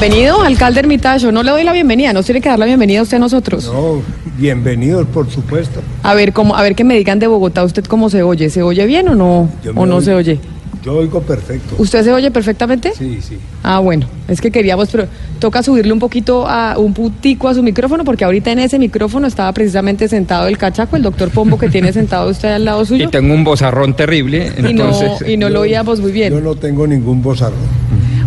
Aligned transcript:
Bienvenido, 0.00 0.42
alcalde 0.42 0.80
Ermitaño. 0.80 1.30
No 1.32 1.42
le 1.42 1.50
doy 1.50 1.64
la 1.64 1.72
bienvenida, 1.72 2.12
no 2.12 2.22
tiene 2.22 2.40
que 2.40 2.48
dar 2.48 2.58
la 2.58 2.66
bienvenida 2.66 3.00
a 3.00 3.02
usted 3.02 3.16
a 3.16 3.20
nosotros. 3.20 3.66
No, 3.66 4.02
bienvenidos, 4.38 5.06
por 5.08 5.30
supuesto. 5.30 5.80
A 6.02 6.14
ver, 6.14 6.32
cómo, 6.32 6.56
a 6.56 6.62
ver 6.62 6.74
que 6.74 6.84
me 6.84 6.96
digan 6.96 7.18
de 7.18 7.26
Bogotá 7.26 7.62
usted 7.64 7.84
cómo 7.84 8.10
se 8.10 8.22
oye. 8.22 8.48
¿Se 8.50 8.62
oye 8.62 8.84
bien 8.86 9.08
o 9.08 9.14
no? 9.14 9.48
Yo 9.62 9.72
¿O 9.72 9.86
no 9.86 9.96
oigo- 9.96 10.00
se 10.02 10.14
oye? 10.14 10.40
Yo 10.84 10.96
oigo 10.96 11.22
perfecto. 11.22 11.76
¿Usted 11.78 12.04
se 12.04 12.12
oye 12.12 12.30
perfectamente? 12.30 12.92
Sí, 12.96 13.18
sí. 13.22 13.38
Ah, 13.62 13.78
bueno, 13.78 14.06
es 14.28 14.40
que 14.42 14.50
queríamos, 14.50 14.90
pero 14.90 15.06
toca 15.38 15.62
subirle 15.62 15.94
un 15.94 15.98
poquito 15.98 16.46
a 16.46 16.76
un 16.76 16.92
putico 16.92 17.48
a 17.48 17.54
su 17.54 17.62
micrófono, 17.62 18.04
porque 18.04 18.24
ahorita 18.26 18.52
en 18.52 18.58
ese 18.58 18.78
micrófono 18.78 19.26
estaba 19.26 19.50
precisamente 19.52 20.08
sentado 20.08 20.46
el 20.46 20.58
cachaco, 20.58 20.96
el 20.96 21.02
doctor 21.02 21.30
Pombo 21.30 21.56
que 21.58 21.70
tiene 21.70 21.90
sentado 21.94 22.30
usted 22.30 22.50
al 22.50 22.66
lado 22.66 22.82
Y 22.84 22.86
suyo. 22.86 23.08
tengo 23.08 23.32
un 23.32 23.44
bozarrón 23.44 23.94
terrible, 23.96 24.52
Y 24.58 24.62
no, 24.62 24.68
entonces... 24.68 25.10
y 25.26 25.38
no 25.38 25.48
lo 25.48 25.60
oíamos 25.60 26.00
muy 26.00 26.10
Yo 26.10 26.14
bien. 26.14 26.44
no 26.44 26.54
tengo 26.54 26.86
ningún 26.86 27.22
bozarrón. 27.22 27.58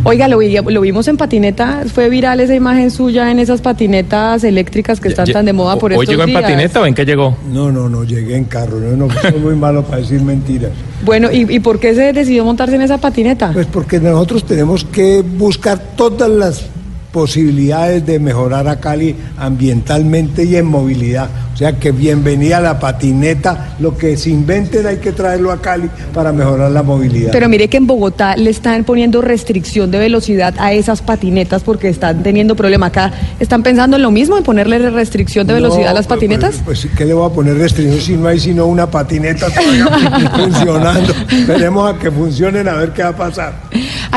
Oiga, 0.08 0.28
lo, 0.28 0.38
vi- 0.38 0.56
lo 0.56 0.82
vimos 0.82 1.08
en 1.08 1.18
patineta, 1.18 1.84
fue 1.94 2.10
viral 2.10 2.40
esa 2.40 2.56
imagen 2.56 2.92
suya 2.92 3.30
en 3.32 3.40
esas 3.40 3.62
patinetas 3.62 4.44
eléctricas 4.44 5.00
que 5.00 5.10
están 5.10 5.28
tan 5.32 5.46
de 5.46 5.54
moda 5.54 5.78
por 5.78 5.92
¿Hoy 5.92 6.00
estos 6.04 6.10
llegó 6.10 6.24
en 6.24 6.34
patineta 6.34 6.82
o 6.82 6.86
en 6.86 6.94
qué 6.94 7.06
llegó? 7.06 7.38
No, 7.52 7.72
no, 7.72 7.90
no, 7.90 8.04
llegué 8.04 8.36
en 8.38 8.46
carro. 8.46 8.80
Yo 8.80 8.96
no 8.96 9.08
soy 9.10 9.40
muy 9.40 9.56
malo 9.56 9.84
para 9.84 9.98
decir 10.02 10.22
mentiras. 10.22 10.72
Bueno, 11.06 11.32
¿y, 11.32 11.46
y 11.54 11.60
por 11.60 11.80
qué 11.80 11.94
se 11.94 12.14
decidió 12.14 12.44
montarse 12.46 12.76
en 12.76 12.82
esa 12.82 12.98
patineta? 12.98 13.52
Pues 13.54 13.68
porque 13.68 14.00
nosotros 14.00 14.44
tenemos 14.46 14.84
que 14.86 15.22
buscar 15.22 15.78
todas 15.96 16.30
las 16.30 16.66
posibilidades 17.12 18.06
de 18.06 18.20
mejorar 18.20 18.68
a 18.68 18.80
Cali 18.80 19.16
ambientalmente 19.38 20.44
y 20.44 20.56
en 20.56 20.66
movilidad. 20.66 21.30
O 21.54 21.58
sea 21.58 21.74
que 21.80 21.92
bienvenida 21.92 22.58
a 22.58 22.62
la 22.62 22.80
patineta. 22.80 23.76
Lo 23.80 23.98
que 23.98 24.16
se 24.16 24.30
inventen 24.30 24.86
hay 24.86 24.98
que 24.98 25.12
traerlo 25.12 25.52
a 25.52 25.60
Cali 25.60 25.90
para 26.14 26.32
mejorar 26.32 26.70
la 26.70 26.84
movilidad. 26.84 27.32
Pero 27.32 27.50
mire 27.50 27.68
que 27.68 27.78
en 27.78 27.88
Bogotá 27.88 28.36
le 28.36 28.52
están 28.52 28.84
poniendo 28.84 29.22
restricción 29.24 29.90
de 29.90 29.98
velocidad 29.98 30.54
a 30.60 30.74
esas 30.74 31.02
patinetas 31.02 31.64
porque 31.64 31.90
están 31.90 32.22
teniendo 32.22 32.56
problema 32.56 32.88
acá. 32.88 33.12
¿Están 33.40 33.64
pensando 33.64 33.96
en 33.96 34.04
lo 34.04 34.12
mismo, 34.12 34.38
en 34.38 34.44
ponerle 34.44 34.78
restricción 34.92 35.48
de 35.48 35.56
velocidad 35.56 35.86
No, 35.86 35.90
a 35.90 35.94
las 35.94 36.06
pues, 36.06 36.18
patinetas? 36.18 36.62
Pues, 36.64 36.82
pues, 36.82 36.96
¿qué 36.96 37.06
le 37.06 37.14
voy 37.14 37.28
a 37.28 37.34
poner 37.34 37.58
restricción 37.58 38.02
si 38.02 38.18
no 38.18 38.28
hay 38.28 38.40
sino 38.40 38.68
una 38.68 38.86
patineta 38.92 39.48
todavía 39.50 40.32
funcionando? 40.36 41.12
Esperemos 41.32 41.96
a 41.96 41.98
que 41.98 42.12
funcionen 42.12 42.68
a 42.68 42.74
ver 42.76 42.92
qué 42.92 43.02
va 43.02 43.10
a 43.10 43.18
pasar. 43.18 43.54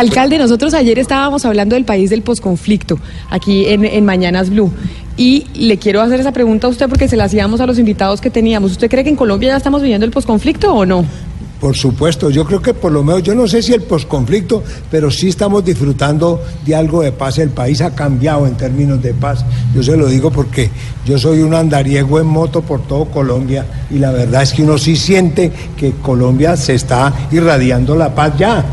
Alcalde, 0.01 0.39
nosotros 0.39 0.73
ayer 0.73 0.98
estábamos 0.98 1.45
hablando 1.45 1.75
del 1.75 1.84
país 1.84 2.09
del 2.09 2.23
posconflicto, 2.23 2.98
aquí 3.29 3.67
en, 3.67 4.03
Mañanas 4.07 4.48
Blue. 4.48 4.73
Y 5.19 5.45
le 5.53 5.77
quiero 5.77 6.01
hacer 6.01 6.19
esa 6.19 6.33
pregunta 6.33 6.67
a 6.67 6.70
usted 6.70 6.89
porque 6.89 7.07
se 7.07 7.19
la 7.19 7.25
hacíamos 7.25 7.61
a 7.61 7.67
los 7.67 7.79
invitados 7.79 8.23
que 8.23 8.31
teníamos. 8.31 8.70
¿Usted 8.70 8.89
cree 8.89 9.05
que 9.05 9.11
en 9.11 9.17
Colombia 9.17 9.51
ya 9.51 9.59
estamos 9.59 9.83
viviendo 9.83 10.07
el 10.07 10.11
posconflicto 10.11 10.73
o 10.73 10.87
no? 10.87 11.05
Por 11.61 11.77
supuesto, 11.77 12.31
yo 12.31 12.47
creo 12.47 12.62
que 12.62 12.73
por 12.73 12.91
lo 12.91 13.05
menos, 13.05 13.23
yo 13.23 13.34
no 13.34 13.47
sé 13.47 13.61
si 13.61 13.75
el 13.75 13.83
posconflicto, 13.83 14.65
pero 14.91 15.11
sí 15.11 15.29
estamos 15.29 15.62
disfrutando 15.62 16.42
de 16.64 16.75
algo 16.75 17.03
de 17.03 17.12
paz. 17.12 17.37
El 17.37 17.51
país 17.51 17.83
ha 17.83 17.95
cambiado 17.95 18.47
en 18.47 18.57
términos 18.57 19.03
de 19.03 19.12
paz. 19.12 19.45
Yo 19.75 19.83
se 19.83 19.98
lo 19.98 20.07
digo 20.07 20.31
porque 20.31 20.70
yo 21.05 21.19
soy 21.19 21.41
un 21.41 21.53
andariego 21.53 22.19
en 22.19 22.27
moto 22.27 22.62
por 22.62 22.87
todo 22.87 23.05
Colombia 23.05 23.67
y 23.91 23.98
la 23.98 24.12
verdad 24.12 24.45
es 24.45 24.55
que 24.55 24.62
uno 24.62 24.79
sí 24.79 24.97
siente 24.97 25.53
que 25.77 25.92
Colombia 26.01 26.57
se 26.57 26.75
está 26.75 27.12
irradiando 27.31 27.95
la 27.95 28.14
paz 28.14 28.33
ya. 28.39 28.64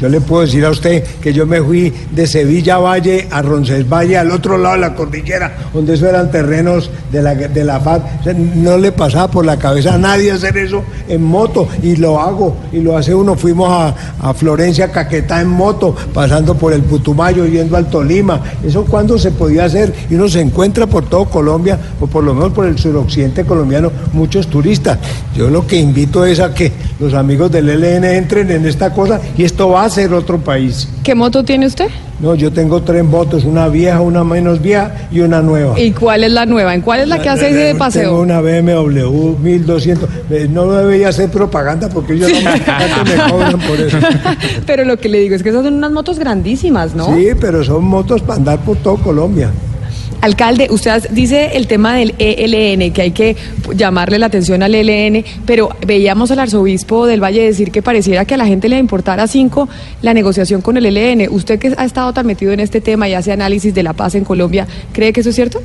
Yo 0.00 0.08
le 0.08 0.20
puedo 0.20 0.42
decir 0.42 0.64
a 0.64 0.70
usted 0.70 1.02
que 1.20 1.32
yo 1.32 1.44
me 1.44 1.60
fui 1.60 1.92
de 2.12 2.26
Sevilla 2.26 2.78
Valle 2.78 3.26
a 3.30 3.42
Roncesvalles, 3.42 4.18
al 4.18 4.30
otro 4.30 4.56
lado 4.56 4.76
de 4.76 4.80
la 4.80 4.94
cordillera, 4.94 5.56
donde 5.74 5.94
eso 5.94 6.08
eran 6.08 6.30
terrenos 6.30 6.90
de 7.10 7.20
la, 7.22 7.34
de 7.34 7.64
la 7.64 7.80
FARC. 7.80 8.24
No 8.54 8.78
le 8.78 8.92
pasaba 8.92 9.28
por 9.28 9.44
la 9.44 9.58
cabeza 9.58 9.94
a 9.94 9.98
nadie 9.98 10.30
hacer 10.30 10.56
eso 10.56 10.84
en 11.08 11.24
moto, 11.24 11.68
y 11.82 11.96
lo 11.96 12.20
hago, 12.20 12.56
y 12.72 12.80
lo 12.80 12.96
hace 12.96 13.14
uno. 13.14 13.34
Fuimos 13.34 13.70
a, 13.70 13.94
a 14.20 14.34
Florencia, 14.34 14.92
Caquetá 14.92 15.40
en 15.40 15.48
moto, 15.48 15.96
pasando 16.14 16.54
por 16.54 16.72
el 16.72 16.82
Putumayo, 16.82 17.46
yendo 17.46 17.76
al 17.76 17.90
Tolima. 17.90 18.40
Eso 18.64 18.84
cuando 18.84 19.18
se 19.18 19.32
podía 19.32 19.64
hacer, 19.64 19.92
y 20.08 20.14
uno 20.14 20.28
se 20.28 20.40
encuentra 20.40 20.86
por 20.86 21.08
todo 21.08 21.24
Colombia, 21.24 21.78
o 22.00 22.06
por 22.06 22.22
lo 22.22 22.34
menos 22.34 22.52
por 22.52 22.66
el 22.66 22.78
suroccidente 22.78 23.44
colombiano, 23.44 23.90
muchos 24.12 24.46
turistas. 24.46 24.98
Yo 25.34 25.50
lo 25.50 25.66
que 25.66 25.76
invito 25.76 26.24
es 26.24 26.38
a 26.38 26.54
que 26.54 26.70
los 27.00 27.14
amigos 27.14 27.50
del 27.50 27.68
ELN 27.68 28.04
entren 28.04 28.50
en 28.50 28.66
esta 28.66 28.92
cosa, 28.92 29.20
y 29.36 29.42
esto 29.42 29.70
va 29.70 29.87
a 29.88 29.90
ser 29.90 30.12
otro 30.14 30.38
país. 30.38 30.88
¿Qué 31.02 31.14
moto 31.14 31.42
tiene 31.44 31.66
usted? 31.66 31.88
No, 32.20 32.34
yo 32.34 32.52
tengo 32.52 32.82
tres 32.82 33.04
motos, 33.04 33.44
una 33.44 33.68
vieja, 33.68 34.00
una 34.00 34.24
menos 34.24 34.60
vieja 34.60 34.92
y 35.10 35.20
una 35.20 35.40
nueva. 35.40 35.78
¿Y 35.78 35.92
cuál 35.92 36.24
es 36.24 36.32
la 36.32 36.46
nueva? 36.46 36.74
¿En 36.74 36.80
cuál 36.80 37.00
es 37.00 37.08
la 37.08 37.20
que 37.22 37.28
hace 37.28 37.48
ese 37.50 37.66
Tengo 37.68 37.78
paseo? 37.78 38.20
una 38.20 38.40
BMW 38.40 39.36
1200. 39.40 40.08
Eh, 40.30 40.48
No 40.50 40.70
debería 40.70 41.08
hacer 41.08 41.30
propaganda 41.30 41.88
porque 41.88 42.18
yo 42.18 42.28
no 42.28 42.34
me 43.04 43.30
cobran 43.30 43.58
por 43.60 43.80
eso. 43.80 43.98
Pero 44.66 44.84
lo 44.84 44.96
que 44.98 45.08
le 45.08 45.20
digo 45.20 45.34
es 45.36 45.42
que 45.42 45.50
esas 45.50 45.64
son 45.64 45.74
unas 45.74 45.92
motos 45.92 46.18
grandísimas, 46.18 46.94
¿no? 46.94 47.14
Sí, 47.16 47.28
pero 47.40 47.62
son 47.64 47.84
motos 47.84 48.20
para 48.22 48.34
andar 48.34 48.58
por 48.60 48.76
todo 48.78 48.96
Colombia. 48.96 49.50
Alcalde, 50.20 50.68
usted 50.70 51.10
dice 51.10 51.52
el 51.54 51.66
tema 51.66 51.94
del 51.94 52.14
ELN, 52.18 52.92
que 52.92 53.02
hay 53.02 53.10
que 53.12 53.36
llamarle 53.74 54.18
la 54.18 54.26
atención 54.26 54.62
al 54.62 54.74
ELN, 54.74 55.24
pero 55.46 55.70
veíamos 55.86 56.30
al 56.30 56.40
arzobispo 56.40 57.06
del 57.06 57.22
Valle 57.22 57.44
decir 57.44 57.70
que 57.70 57.82
pareciera 57.82 58.24
que 58.24 58.34
a 58.34 58.36
la 58.36 58.46
gente 58.46 58.68
le 58.68 58.78
importara 58.78 59.26
cinco 59.28 59.68
la 60.02 60.14
negociación 60.14 60.60
con 60.60 60.76
el 60.76 60.86
ELN. 60.86 61.28
Usted 61.30 61.58
que 61.58 61.74
ha 61.76 61.84
estado 61.84 62.12
tan 62.12 62.26
metido 62.26 62.52
en 62.52 62.60
este 62.60 62.80
tema 62.80 63.08
y 63.08 63.14
hace 63.14 63.32
análisis 63.32 63.72
de 63.74 63.82
la 63.82 63.92
paz 63.92 64.14
en 64.16 64.24
Colombia, 64.24 64.66
¿cree 64.92 65.12
que 65.12 65.20
eso 65.20 65.30
es 65.30 65.36
cierto? 65.36 65.60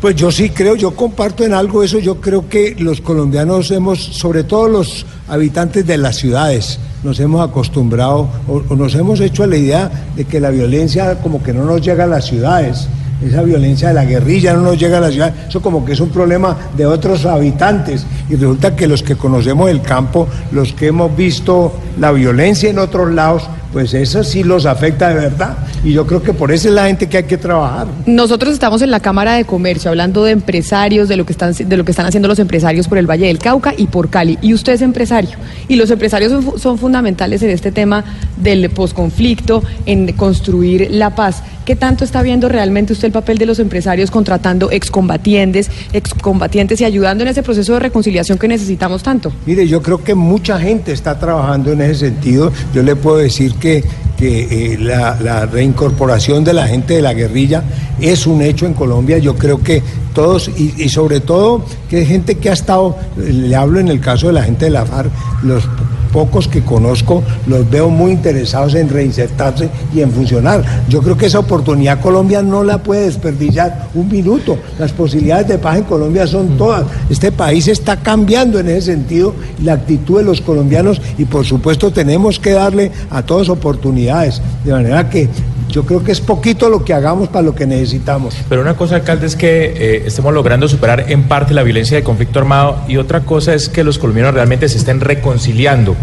Pues 0.00 0.16
yo 0.16 0.30
sí 0.30 0.50
creo, 0.50 0.76
yo 0.76 0.94
comparto 0.94 1.44
en 1.44 1.54
algo 1.54 1.82
eso, 1.82 1.98
yo 1.98 2.20
creo 2.20 2.46
que 2.46 2.76
los 2.78 3.00
colombianos 3.00 3.70
hemos, 3.70 4.04
sobre 4.04 4.44
todo 4.44 4.68
los 4.68 5.06
habitantes 5.28 5.86
de 5.86 5.96
las 5.96 6.16
ciudades, 6.16 6.78
nos 7.02 7.18
hemos 7.20 7.46
acostumbrado 7.46 8.28
o, 8.46 8.60
nos 8.76 8.94
hemos 8.96 9.20
hecho 9.20 9.44
a 9.44 9.46
la 9.46 9.56
idea 9.56 10.08
de 10.14 10.26
que 10.26 10.40
la 10.40 10.50
violencia 10.50 11.20
como 11.20 11.42
que 11.42 11.54
no 11.54 11.64
nos 11.64 11.80
llega 11.80 12.04
a 12.04 12.06
las 12.06 12.26
ciudades. 12.26 12.86
Esa 13.22 13.42
violencia 13.42 13.88
de 13.88 13.94
la 13.94 14.04
guerrilla 14.04 14.54
no 14.54 14.62
nos 14.62 14.78
llega 14.78 14.98
a 14.98 15.00
la 15.00 15.10
ciudad, 15.10 15.32
eso 15.48 15.62
como 15.62 15.84
que 15.84 15.92
es 15.92 16.00
un 16.00 16.10
problema 16.10 16.56
de 16.76 16.86
otros 16.86 17.24
habitantes. 17.26 18.06
Y 18.28 18.34
resulta 18.34 18.74
que 18.74 18.86
los 18.86 19.02
que 19.02 19.16
conocemos 19.16 19.70
el 19.70 19.82
campo, 19.82 20.28
los 20.52 20.72
que 20.72 20.88
hemos 20.88 21.14
visto 21.16 21.72
la 21.98 22.12
violencia 22.12 22.70
en 22.70 22.78
otros 22.78 23.12
lados, 23.12 23.48
pues 23.74 23.92
eso 23.92 24.24
sí 24.24 24.42
los 24.44 24.64
afecta 24.64 25.08
de 25.10 25.16
verdad. 25.16 25.58
Y 25.84 25.92
yo 25.92 26.06
creo 26.06 26.22
que 26.22 26.32
por 26.32 26.50
eso 26.52 26.68
es 26.68 26.74
la 26.74 26.86
gente 26.86 27.08
que 27.08 27.18
hay 27.18 27.24
que 27.24 27.36
trabajar. 27.36 27.88
Nosotros 28.06 28.54
estamos 28.54 28.80
en 28.80 28.90
la 28.90 29.00
Cámara 29.00 29.34
de 29.34 29.44
Comercio 29.44 29.90
hablando 29.90 30.24
de 30.24 30.30
empresarios, 30.30 31.08
de 31.08 31.16
lo 31.18 31.26
que 31.26 31.32
están 31.32 31.52
de 31.52 31.76
lo 31.76 31.84
que 31.84 31.90
están 31.90 32.06
haciendo 32.06 32.28
los 32.28 32.38
empresarios 32.38 32.88
por 32.88 32.96
el 32.98 33.06
Valle 33.10 33.26
del 33.26 33.38
Cauca 33.38 33.74
y 33.76 33.88
por 33.88 34.08
Cali. 34.08 34.38
Y 34.40 34.54
usted 34.54 34.72
es 34.74 34.80
empresario. 34.80 35.30
Y 35.68 35.74
los 35.76 35.90
empresarios 35.90 36.30
son, 36.32 36.42
fu- 36.44 36.58
son 36.58 36.78
fundamentales 36.78 37.42
en 37.42 37.50
este 37.50 37.72
tema 37.72 38.04
del 38.36 38.70
posconflicto, 38.70 39.62
en 39.86 40.12
construir 40.12 40.88
la 40.92 41.14
paz. 41.16 41.42
¿Qué 41.64 41.74
tanto 41.76 42.04
está 42.04 42.22
viendo 42.22 42.48
realmente 42.48 42.92
usted 42.92 43.06
el 43.06 43.12
papel 43.12 43.38
de 43.38 43.46
los 43.46 43.58
empresarios 43.58 44.10
contratando 44.10 44.70
excombatientes, 44.70 45.70
excombatientes 45.94 46.80
y 46.80 46.84
ayudando 46.84 47.24
en 47.24 47.28
ese 47.28 47.42
proceso 47.42 47.72
de 47.72 47.80
reconciliación 47.80 48.36
que 48.38 48.46
necesitamos 48.48 49.02
tanto? 49.02 49.32
Mire, 49.46 49.66
yo 49.66 49.82
creo 49.82 50.04
que 50.04 50.14
mucha 50.14 50.58
gente 50.60 50.92
está 50.92 51.18
trabajando 51.18 51.72
en 51.72 51.80
ese 51.80 52.10
sentido. 52.10 52.52
Yo 52.74 52.82
le 52.82 52.94
puedo 52.96 53.16
decir 53.16 53.54
que, 53.54 53.63
que 53.64 53.82
eh, 54.20 54.76
la, 54.78 55.46
reincorporación 55.46 56.44
de 56.44 56.52
la 56.52 56.66
gente 56.66 56.96
de 56.96 57.00
la 57.00 57.14
guerrilla 57.14 57.62
es 57.98 58.26
un 58.26 58.42
hecho 58.42 58.66
en 58.66 58.74
Colombia. 58.74 59.16
Yo 59.16 59.36
creo 59.36 59.62
que 59.62 59.82
todos, 60.12 60.50
y, 60.54 60.74
y 60.76 60.90
sobre 60.90 61.20
todo 61.20 61.64
que 61.88 61.96
hay 61.96 62.06
gente 62.06 62.34
que 62.34 62.50
ha 62.50 62.52
estado, 62.52 62.94
le 63.16 63.56
hablo 63.56 63.80
en 63.80 63.88
el 63.88 64.00
caso 64.00 64.26
de 64.26 64.34
la 64.34 64.42
gente 64.42 64.66
de 64.66 64.72
la 64.72 64.84
FARC, 64.84 65.10
los 65.42 65.66
pocos 66.14 66.46
que 66.46 66.62
conozco 66.62 67.24
los 67.48 67.68
veo 67.68 67.90
muy 67.90 68.12
interesados 68.12 68.76
en 68.76 68.88
reinsertarse 68.88 69.68
y 69.92 70.00
en 70.00 70.12
funcionar. 70.12 70.64
Yo 70.88 71.02
creo 71.02 71.16
que 71.16 71.26
esa 71.26 71.40
oportunidad 71.40 72.00
Colombia 72.00 72.40
no 72.40 72.62
la 72.62 72.78
puede 72.78 73.06
desperdiciar 73.06 73.88
un 73.94 74.08
minuto. 74.08 74.56
Las 74.78 74.92
posibilidades 74.92 75.48
de 75.48 75.58
paz 75.58 75.78
en 75.78 75.84
Colombia 75.84 76.24
son 76.28 76.56
todas. 76.56 76.84
Este 77.10 77.32
país 77.32 77.66
está 77.66 77.96
cambiando 77.96 78.60
en 78.60 78.68
ese 78.68 78.92
sentido 78.92 79.34
la 79.64 79.72
actitud 79.72 80.18
de 80.18 80.24
los 80.24 80.40
colombianos 80.40 81.02
y 81.18 81.24
por 81.24 81.44
supuesto 81.44 81.92
tenemos 81.92 82.38
que 82.38 82.52
darle 82.52 82.92
a 83.10 83.22
todos 83.22 83.48
oportunidades. 83.48 84.40
De 84.64 84.70
manera 84.70 85.10
que 85.10 85.28
yo 85.68 85.84
creo 85.84 86.04
que 86.04 86.12
es 86.12 86.20
poquito 86.20 86.68
lo 86.68 86.84
que 86.84 86.94
hagamos 86.94 87.28
para 87.28 87.42
lo 87.42 87.54
que 87.54 87.66
necesitamos. 87.66 88.36
Pero 88.48 88.60
una 88.62 88.74
cosa, 88.76 88.96
alcalde, 88.96 89.26
es 89.26 89.34
que 89.36 89.72
eh, 89.76 90.02
estemos 90.06 90.32
logrando 90.32 90.68
superar 90.68 91.06
en 91.10 91.24
parte 91.24 91.52
la 91.54 91.62
violencia 91.62 91.96
del 91.96 92.04
conflicto 92.04 92.38
armado 92.38 92.78
y 92.86 92.96
otra 92.96 93.20
cosa 93.20 93.54
es 93.54 93.68
que 93.68 93.82
los 93.82 93.98
colombianos 93.98 94.34
realmente 94.34 94.68
se 94.68 94.78
estén 94.78 95.00
reconciliando. 95.00 95.96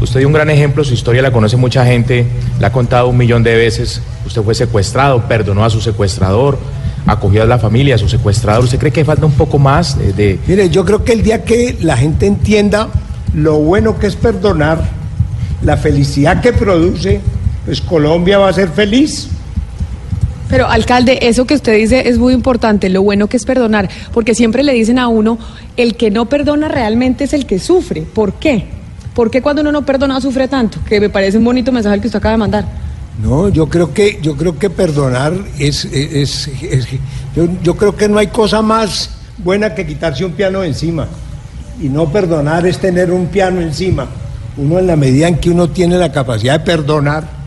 Usted 0.00 0.20
dio 0.20 0.28
un 0.28 0.34
gran 0.34 0.48
ejemplo, 0.50 0.84
su 0.84 0.94
historia 0.94 1.22
la 1.22 1.32
conoce 1.32 1.56
mucha 1.56 1.84
gente, 1.84 2.26
la 2.60 2.68
ha 2.68 2.72
contado 2.72 3.08
un 3.08 3.16
millón 3.16 3.42
de 3.42 3.56
veces. 3.56 4.00
Usted 4.26 4.42
fue 4.42 4.54
secuestrado, 4.54 5.22
perdonó 5.26 5.64
a 5.64 5.70
su 5.70 5.80
secuestrador, 5.80 6.56
acogió 7.06 7.42
a 7.42 7.46
la 7.46 7.58
familia, 7.58 7.96
a 7.96 7.98
su 7.98 8.08
secuestrador. 8.08 8.62
¿Usted 8.62 8.78
cree 8.78 8.92
que 8.92 9.04
falta 9.04 9.26
un 9.26 9.32
poco 9.32 9.58
más 9.58 9.98
de, 9.98 10.12
de- 10.12 10.38
Mire, 10.46 10.70
yo 10.70 10.84
creo 10.84 11.02
que 11.02 11.14
el 11.14 11.22
día 11.24 11.42
que 11.44 11.76
la 11.80 11.96
gente 11.96 12.26
entienda 12.26 12.88
lo 13.34 13.56
bueno 13.56 13.98
que 13.98 14.06
es 14.06 14.14
perdonar, 14.14 14.82
la 15.62 15.76
felicidad 15.76 16.40
que 16.40 16.52
produce, 16.52 17.20
pues 17.68 17.82
Colombia 17.82 18.38
va 18.38 18.48
a 18.48 18.52
ser 18.54 18.70
feliz. 18.70 19.28
Pero, 20.48 20.66
alcalde, 20.66 21.18
eso 21.20 21.44
que 21.44 21.52
usted 21.52 21.76
dice 21.76 22.08
es 22.08 22.16
muy 22.16 22.32
importante, 22.32 22.88
lo 22.88 23.02
bueno 23.02 23.26
que 23.26 23.36
es 23.36 23.44
perdonar, 23.44 23.90
porque 24.14 24.34
siempre 24.34 24.62
le 24.62 24.72
dicen 24.72 24.98
a 24.98 25.08
uno, 25.08 25.38
el 25.76 25.94
que 25.94 26.10
no 26.10 26.30
perdona 26.30 26.68
realmente 26.68 27.24
es 27.24 27.34
el 27.34 27.44
que 27.44 27.58
sufre. 27.58 28.00
¿Por 28.00 28.32
qué? 28.32 28.64
¿Por 29.12 29.30
qué 29.30 29.42
cuando 29.42 29.60
uno 29.60 29.70
no 29.70 29.84
perdona 29.84 30.18
sufre 30.18 30.48
tanto? 30.48 30.78
Que 30.88 30.98
me 30.98 31.10
parece 31.10 31.36
un 31.36 31.44
bonito 31.44 31.70
mensaje 31.70 31.96
el 31.96 32.00
que 32.00 32.06
usted 32.06 32.20
acaba 32.20 32.32
de 32.32 32.38
mandar. 32.38 32.64
No, 33.22 33.50
yo 33.50 33.68
creo 33.68 33.92
que, 33.92 34.18
yo 34.22 34.34
creo 34.34 34.58
que 34.58 34.70
perdonar 34.70 35.34
es, 35.58 35.84
es, 35.84 36.48
yo, 37.36 37.48
yo 37.62 37.76
creo 37.76 37.94
que 37.94 38.08
no 38.08 38.16
hay 38.16 38.28
cosa 38.28 38.62
más 38.62 39.10
buena 39.44 39.74
que 39.74 39.86
quitarse 39.86 40.24
un 40.24 40.32
piano 40.32 40.64
encima. 40.64 41.06
Y 41.82 41.90
no 41.90 42.10
perdonar 42.10 42.66
es 42.66 42.78
tener 42.78 43.10
un 43.10 43.26
piano 43.26 43.60
encima. 43.60 44.08
Uno 44.56 44.78
en 44.78 44.86
la 44.86 44.96
medida 44.96 45.28
en 45.28 45.36
que 45.36 45.50
uno 45.50 45.68
tiene 45.68 45.98
la 45.98 46.10
capacidad 46.10 46.58
de 46.58 46.64
perdonar, 46.64 47.37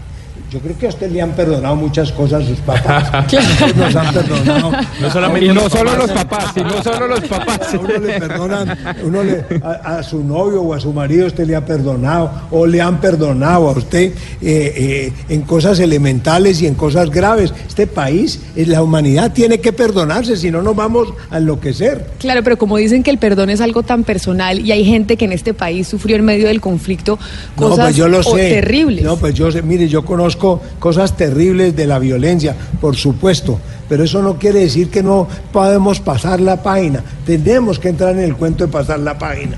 yo 0.51 0.59
creo 0.59 0.77
que 0.77 0.85
a 0.85 0.89
usted 0.89 1.09
le 1.09 1.21
han 1.21 1.31
perdonado 1.31 1.77
muchas 1.77 2.11
cosas 2.11 2.43
a 2.43 2.45
sus 2.45 2.59
papás. 2.59 3.09
Nos 3.77 3.95
han 3.95 4.13
perdonado. 4.13 4.71
No 4.99 5.09
solamente 5.09 5.69
solo 5.69 5.95
los 5.95 6.11
papás, 6.11 6.51
sino 6.53 6.83
solo 6.83 7.07
los 7.07 7.21
papás. 7.21 7.73
A 7.73 7.79
uno 7.79 7.97
le 7.97 8.19
perdonan, 8.19 8.77
uno 9.01 9.23
le, 9.23 9.45
a, 9.63 10.03
su 10.03 10.21
novio 10.21 10.61
o 10.61 10.73
a 10.73 10.79
su 10.81 10.91
marido 10.91 11.27
usted 11.27 11.45
le 11.45 11.55
ha 11.55 11.65
perdonado 11.65 12.31
o 12.51 12.65
le 12.65 12.81
han 12.81 12.99
perdonado 12.99 13.69
a 13.69 13.71
usted 13.71 14.11
eh, 14.11 14.13
eh, 14.41 15.13
en 15.29 15.43
cosas 15.43 15.79
elementales 15.79 16.61
y 16.61 16.67
en 16.67 16.75
cosas 16.75 17.09
graves. 17.09 17.53
Este 17.65 17.87
país, 17.87 18.41
eh, 18.57 18.65
la 18.65 18.83
humanidad 18.83 19.31
tiene 19.31 19.61
que 19.61 19.71
perdonarse, 19.71 20.35
si 20.35 20.51
no 20.51 20.61
nos 20.61 20.75
vamos 20.75 21.13
a 21.29 21.37
enloquecer. 21.37 22.07
Claro, 22.19 22.43
pero 22.43 22.57
como 22.57 22.75
dicen 22.75 23.03
que 23.03 23.11
el 23.11 23.19
perdón 23.19 23.51
es 23.51 23.61
algo 23.61 23.83
tan 23.83 24.03
personal 24.03 24.59
y 24.59 24.73
hay 24.73 24.83
gente 24.83 25.15
que 25.15 25.23
en 25.23 25.31
este 25.31 25.53
país 25.53 25.87
sufrió 25.87 26.17
en 26.17 26.25
medio 26.25 26.47
del 26.47 26.59
conflicto 26.59 27.17
cosas 27.55 27.77
no, 27.77 27.83
pues 27.85 27.95
yo 27.95 28.09
lo 28.09 28.21
sé. 28.21 28.49
terribles. 28.49 29.05
No, 29.05 29.15
pues 29.15 29.33
yo 29.33 29.49
sé, 29.49 29.61
mire, 29.61 29.87
yo 29.87 30.03
conozco 30.03 30.40
cosas 30.79 31.15
terribles 31.15 31.75
de 31.75 31.87
la 31.87 31.99
violencia, 31.99 32.55
por 32.79 32.95
supuesto, 32.95 33.59
pero 33.87 34.03
eso 34.03 34.21
no 34.21 34.37
quiere 34.37 34.59
decir 34.59 34.89
que 34.89 35.03
no 35.03 35.27
podemos 35.51 35.99
pasar 35.99 36.39
la 36.41 36.61
página. 36.61 37.03
Tenemos 37.25 37.79
que 37.79 37.89
entrar 37.89 38.11
en 38.13 38.23
el 38.23 38.35
cuento 38.35 38.65
de 38.65 38.71
pasar 38.71 38.99
la 38.99 39.17
página. 39.17 39.57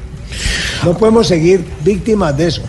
No 0.83 0.97
podemos 0.97 1.27
seguir 1.27 1.63
víctimas 1.83 2.35
de 2.37 2.47
eso. 2.47 2.61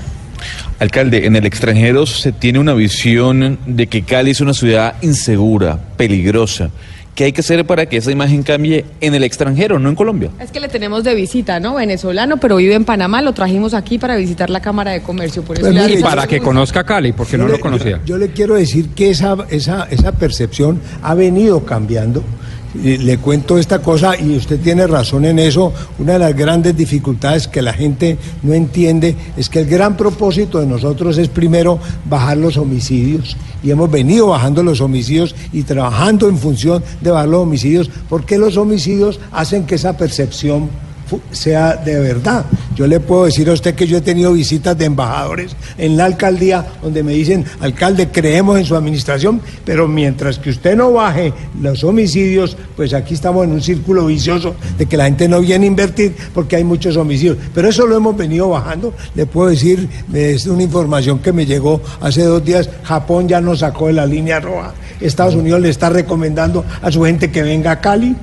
Alcalde, 0.79 1.27
en 1.27 1.37
el 1.37 1.47
extranjero 1.47 2.05
se 2.05 2.33
tiene 2.33 2.59
una 2.59 2.75
visión 2.75 3.59
de 3.65 3.87
que 3.87 4.03
Cali 4.03 4.33
es 4.33 4.41
una 4.41 4.55
ciudad 4.55 4.97
insegura, 5.03 5.79
peligrosa. 5.97 6.71
¿Qué 7.15 7.25
hay 7.25 7.33
que 7.33 7.43
hacer 7.43 7.65
para 7.65 7.87
que 7.87 7.99
esa 7.99 8.11
imagen 8.11 8.43
cambie 8.43 8.85
en 9.01 9.15
el 9.15 9.23
extranjero, 9.23 9.79
no 9.79 9.89
en 9.89 9.95
Colombia? 9.95 10.31
Es 10.41 10.51
que 10.51 10.59
le 10.59 10.69
tenemos 10.69 11.05
de 11.05 11.15
visita, 11.15 11.61
¿no? 11.61 11.77
Venezolano, 11.77 12.39
pero 12.39 12.57
vive 12.57 12.75
en 12.75 12.85
Panamá, 12.85 13.23
lo 13.23 13.33
trajimos 13.33 13.73
aquí 13.73 13.99
para 13.99 14.17
visitar 14.17 14.51
la 14.51 14.61
Cámara 14.61 14.91
de 14.91 15.03
Comercio. 15.03 15.43
Por 15.43 15.57
eso 15.57 15.71
pues 15.71 15.91
y 15.93 16.03
para 16.03 16.27
que 16.27 16.41
conozca 16.41 16.83
Cali, 16.83 17.13
porque 17.13 17.39
no 17.39 17.47
lo 17.47 17.61
conocía. 17.61 18.01
Yo, 18.05 18.19
le 18.19 18.31
quiero 18.31 18.57
decir 18.57 18.89
que 18.91 19.11
esa, 19.11 19.37
esa, 19.51 19.87
esa 19.91 20.11
percepción 20.13 20.81
ha 21.03 21.15
venido 21.15 21.65
cambiando 21.65 22.25
le 22.83 23.19
cuento 23.19 23.57
esta 23.57 23.81
cosa 23.81 24.19
y 24.19 24.37
usted 24.37 24.61
tiene 24.61 24.87
razón 24.87 25.25
en 25.25 25.39
eso. 25.39 25.73
Una 25.99 26.15
de 26.15 26.19
las 26.19 26.37
grandes 26.37 26.77
dificultades 26.77 27.47
que 27.47 27.63
la 27.63 27.73
gente 27.73 28.19
no 28.43 28.53
entiende 28.53 29.17
es 29.37 29.49
que 29.49 29.61
el 29.61 29.67
gran 29.67 29.97
propósito 29.97 30.61
de 30.61 30.67
nosotros 30.67 31.19
es 31.19 31.29
primero 31.29 31.79
bajar 32.05 32.37
los 32.37 32.57
homicidios. 32.57 33.37
Y 33.63 33.71
hemos 33.71 33.91
venido 33.91 34.29
bajando 34.29 34.63
los 34.63 34.81
homicidios 34.81 35.35
y 35.53 35.63
trabajando 35.63 36.29
en 36.29 36.39
función 36.39 36.83
de 37.01 37.11
bajar 37.11 37.29
los 37.29 37.43
homicidios 37.43 37.91
porque 38.09 38.39
los 38.39 38.57
homicidios 38.57 39.21
hacen 39.33 39.67
que 39.67 39.77
esa 39.77 39.97
percepción 39.97 40.69
sea 41.31 41.77
de 41.77 41.99
verdad. 42.01 42.45
Yo 42.75 42.87
le 42.87 43.01
puedo 43.01 43.25
decir 43.25 43.49
a 43.49 43.53
usted 43.53 43.75
que 43.75 43.87
yo 43.87 43.99
he 43.99 44.01
tenido 44.01 44.33
visitas 44.33 44.77
de 44.77 44.87
embajadores 44.87 45.55
en 45.79 45.97
la 45.97 46.07
alcaldía 46.07 46.67
donde 46.83 47.03
me 47.03 47.13
dicen, 47.13 47.45
alcalde, 47.61 48.09
creemos 48.09 48.59
en 48.59 48.65
su 48.65 48.75
administración, 48.75 49.41
pero 49.65 49.87
mientras 49.87 50.39
que 50.39 50.51
usted 50.51 50.77
no 50.77 50.93
baje 50.93 51.33
los 51.61 51.85
homicidios, 51.85 52.57
pues 52.77 52.93
aquí 52.93 53.15
estamos 53.15 53.45
en 53.45 53.53
un 53.53 53.63
círculo 53.63 54.07
vicioso 54.07 54.57
de 54.77 54.87
que 54.87 54.97
la 54.97 55.05
gente 55.05 55.29
no 55.29 55.41
viene 55.41 55.67
a 55.67 55.69
invertir 55.69 56.15
porque 56.33 56.57
hay 56.57 56.65
muchos 56.65 56.97
homicidios. 56.97 57.37
Pero 57.55 57.69
eso 57.69 57.87
lo 57.87 57.97
hemos 57.97 58.17
venido 58.17 58.49
bajando. 58.49 58.93
Le 59.15 59.27
puedo 59.27 59.51
decir, 59.51 59.89
es 60.13 60.47
una 60.47 60.63
información 60.63 61.21
que 61.21 61.33
me 61.33 61.47
llegó 61.47 61.81
hace 62.01 62.23
dos 62.25 62.45
días, 62.45 62.69
Japón 62.83 63.29
ya 63.29 63.41
nos 63.41 63.61
sacó 63.61 63.87
de 63.87 63.93
la 63.93 64.07
línea 64.07 64.41
roja. 64.41 64.75
Estados 65.01 65.35
Unidos 65.35 65.61
le 65.61 65.69
está 65.69 65.91
recomendando 65.91 66.65
a 66.83 66.91
su 66.91 67.03
gente 67.03 67.31
que 67.31 67.43
venga 67.43 67.73
a 67.73 67.81
Cali. 67.81 68.17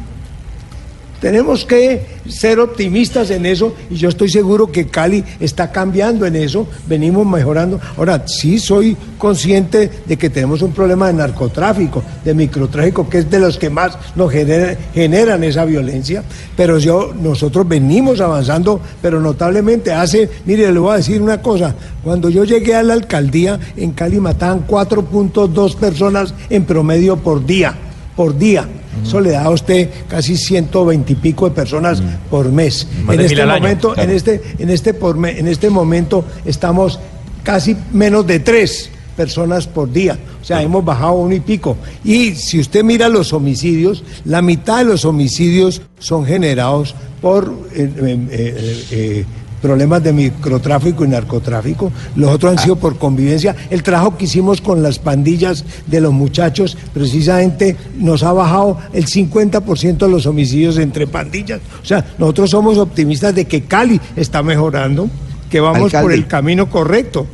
Tenemos 1.21 1.65
que 1.65 2.01
ser 2.27 2.59
optimistas 2.59 3.29
en 3.29 3.45
eso 3.45 3.75
y 3.91 3.95
yo 3.95 4.09
estoy 4.09 4.27
seguro 4.27 4.71
que 4.71 4.88
Cali 4.88 5.23
está 5.39 5.71
cambiando 5.71 6.25
en 6.25 6.35
eso, 6.35 6.68
venimos 6.88 7.27
mejorando. 7.27 7.79
Ahora, 7.95 8.27
sí 8.27 8.57
soy 8.57 8.97
consciente 9.19 9.91
de 10.07 10.18
que 10.18 10.31
tenemos 10.31 10.63
un 10.63 10.73
problema 10.73 11.06
de 11.06 11.13
narcotráfico, 11.13 12.01
de 12.25 12.33
microtráfico, 12.33 13.07
que 13.07 13.19
es 13.19 13.29
de 13.29 13.39
los 13.39 13.59
que 13.59 13.69
más 13.69 14.00
nos 14.15 14.31
generan 14.31 15.44
esa 15.44 15.63
violencia, 15.63 16.23
pero 16.57 16.79
yo, 16.79 17.13
nosotros 17.13 17.68
venimos 17.68 18.19
avanzando, 18.19 18.81
pero 19.00 19.21
notablemente 19.21 19.94
hace, 19.94 20.27
mire, 20.45 20.71
le 20.71 20.79
voy 20.79 20.94
a 20.95 20.97
decir 20.97 21.21
una 21.21 21.39
cosa, 21.39 21.75
cuando 22.03 22.29
yo 22.29 22.45
llegué 22.45 22.73
a 22.73 22.81
la 22.81 22.94
alcaldía, 22.94 23.59
en 23.77 23.91
Cali 23.91 24.19
mataban 24.19 24.65
4.2 24.65 25.75
personas 25.75 26.33
en 26.50 26.65
promedio 26.65 27.18
por 27.18 27.45
día, 27.45 27.75
por 28.15 28.35
día. 28.35 28.68
Eso 29.04 29.20
le 29.20 29.32
da 29.32 29.44
a 29.44 29.50
usted 29.50 29.90
casi 30.08 30.36
120 30.36 31.14
y 31.14 31.16
pico 31.16 31.48
de 31.48 31.56
personas 31.56 32.02
por 32.30 32.52
mes. 32.52 32.88
en 33.10 33.20
este 33.20 33.46
momento, 33.46 33.98
en 33.98 34.10
este, 34.10 34.42
en 34.60 34.70
este 34.70 34.96
en 35.40 35.48
este 35.48 35.70
momento 35.70 36.26
estamos 36.46 37.00
casi 37.44 37.76
menos 37.92 38.28
de 38.28 38.40
tres 38.40 38.90
personas 39.16 39.68
por 39.68 39.92
día. 39.92 40.18
O 40.42 40.44
sea, 40.44 40.62
hemos 40.62 40.84
bajado 40.84 41.14
uno 41.14 41.36
y 41.36 41.40
pico. 41.40 41.78
Y 42.04 42.36
si 42.36 42.60
usted 42.60 42.84
mira 42.84 43.10
los 43.10 43.34
homicidios, 43.34 44.04
la 44.26 44.42
mitad 44.42 44.80
de 44.80 44.86
los 44.86 45.06
homicidios 45.06 45.82
son 46.00 46.26
generados 46.26 46.96
por 47.22 47.54
eh, 47.74 47.92
eh, 47.98 48.86
eh, 48.92 49.26
problemas 49.62 50.04
de 50.04 50.13
microtráfico 50.13 51.06
y 51.06 51.08
narcotráfico, 51.08 51.92
los 52.16 52.31
otros 52.31 52.52
han 52.52 52.60
sido 52.60 52.75
por 52.75 52.98
convivencia. 52.98 53.56
El 53.69 53.84
trabajo 53.84 54.18
que 54.18 54.25
hicimos 54.25 54.62
con 54.62 54.84
las 54.84 55.00
pandillas 55.00 55.63
de 55.88 56.02
los 56.02 56.13
muchachos 56.13 56.78
precisamente 56.94 57.78
nos 57.98 58.24
ha 58.24 58.34
bajado 58.34 58.78
el 58.94 59.06
50% 59.06 59.98
de 59.98 60.10
los 60.10 60.25
homicidios 60.25 60.78
entre 60.78 61.08
pandillas. 61.08 61.62
O 61.81 61.86
sea, 61.86 62.06
nosotros 62.18 62.50
somos 62.50 62.78
optimistas 62.78 63.36
de 63.36 63.46
que 63.46 63.62
Cali 63.63 64.02
está 64.16 64.44
mejorando, 64.44 65.10
que 65.50 65.60
vamos 65.60 65.92
por 65.92 66.12
el 66.12 66.28
camino 66.28 66.69
correcto. 66.69 67.28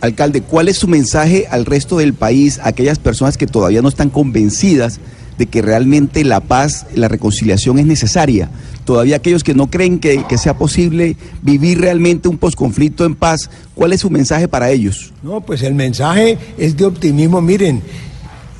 Alcalde, 0.00 0.42
¿cuál 0.42 0.68
es 0.68 0.76
su 0.76 0.88
mensaje 0.88 1.46
al 1.50 1.64
resto 1.64 1.96
del 1.96 2.12
país, 2.12 2.58
a 2.58 2.68
aquellas 2.68 2.98
personas 2.98 3.38
que 3.38 3.46
todavía 3.46 3.80
no 3.80 3.88
están 3.88 4.10
convencidas 4.10 5.00
de 5.38 5.46
que 5.46 5.62
realmente 5.62 6.24
la 6.24 6.40
paz, 6.40 6.86
la 6.94 7.08
reconciliación 7.08 7.78
es 7.78 7.86
necesaria? 7.86 8.50
todavía 8.84 9.16
aquellos 9.16 9.42
que 9.42 9.54
no 9.54 9.68
creen 9.68 9.98
que, 9.98 10.24
sea 10.38 10.56
posible 10.56 11.16
vivir 11.42 11.80
realmente 11.80 12.28
un 12.28 12.38
posconflicto 12.38 13.04
en 13.04 13.14
paz, 13.14 13.50
¿cuál 13.74 13.92
es 13.92 14.00
su 14.00 14.10
mensaje 14.10 14.48
para 14.48 14.70
ellos? 14.70 15.12
No, 15.22 15.40
pues 15.40 15.62
el 15.62 15.74
mensaje 15.74 16.38
es 16.58 16.76
de 16.76 16.84
optimismo. 16.84 17.40
Miren, 17.40 17.82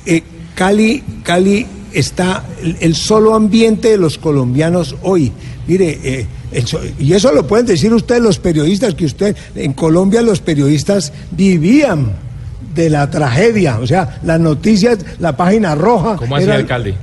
eh, 0.05 0.23
Cali, 0.55 1.03
Cali 1.23 1.65
está 1.93 2.45
el, 2.79 2.95
solo 2.95 3.35
ambiente 3.35 3.89
de 3.89 3.97
los 3.97 4.17
colombianos 4.17 4.95
hoy. 5.03 5.31
Mire, 5.67 5.99
eh, 6.03 6.27
y 6.99 7.13
eso 7.13 7.31
lo 7.31 7.45
pueden 7.47 7.65
decir 7.65 7.93
ustedes 7.93 8.21
los 8.21 8.39
periodistas, 8.39 8.95
que 8.95 9.05
usted, 9.05 9.35
en 9.55 9.73
Colombia 9.73 10.21
los 10.21 10.39
periodistas 10.39 11.11
vivían 11.31 12.24
de 12.75 12.89
la 12.89 13.09
tragedia, 13.09 13.79
o 13.79 13.87
sea, 13.87 14.19
las 14.23 14.39
noticias, 14.39 14.99
la 15.19 15.35
página 15.35 15.75
roja. 15.75 16.17
¿Cómo 16.17 16.35
así, 16.35 16.49
alcalde? 16.49 16.95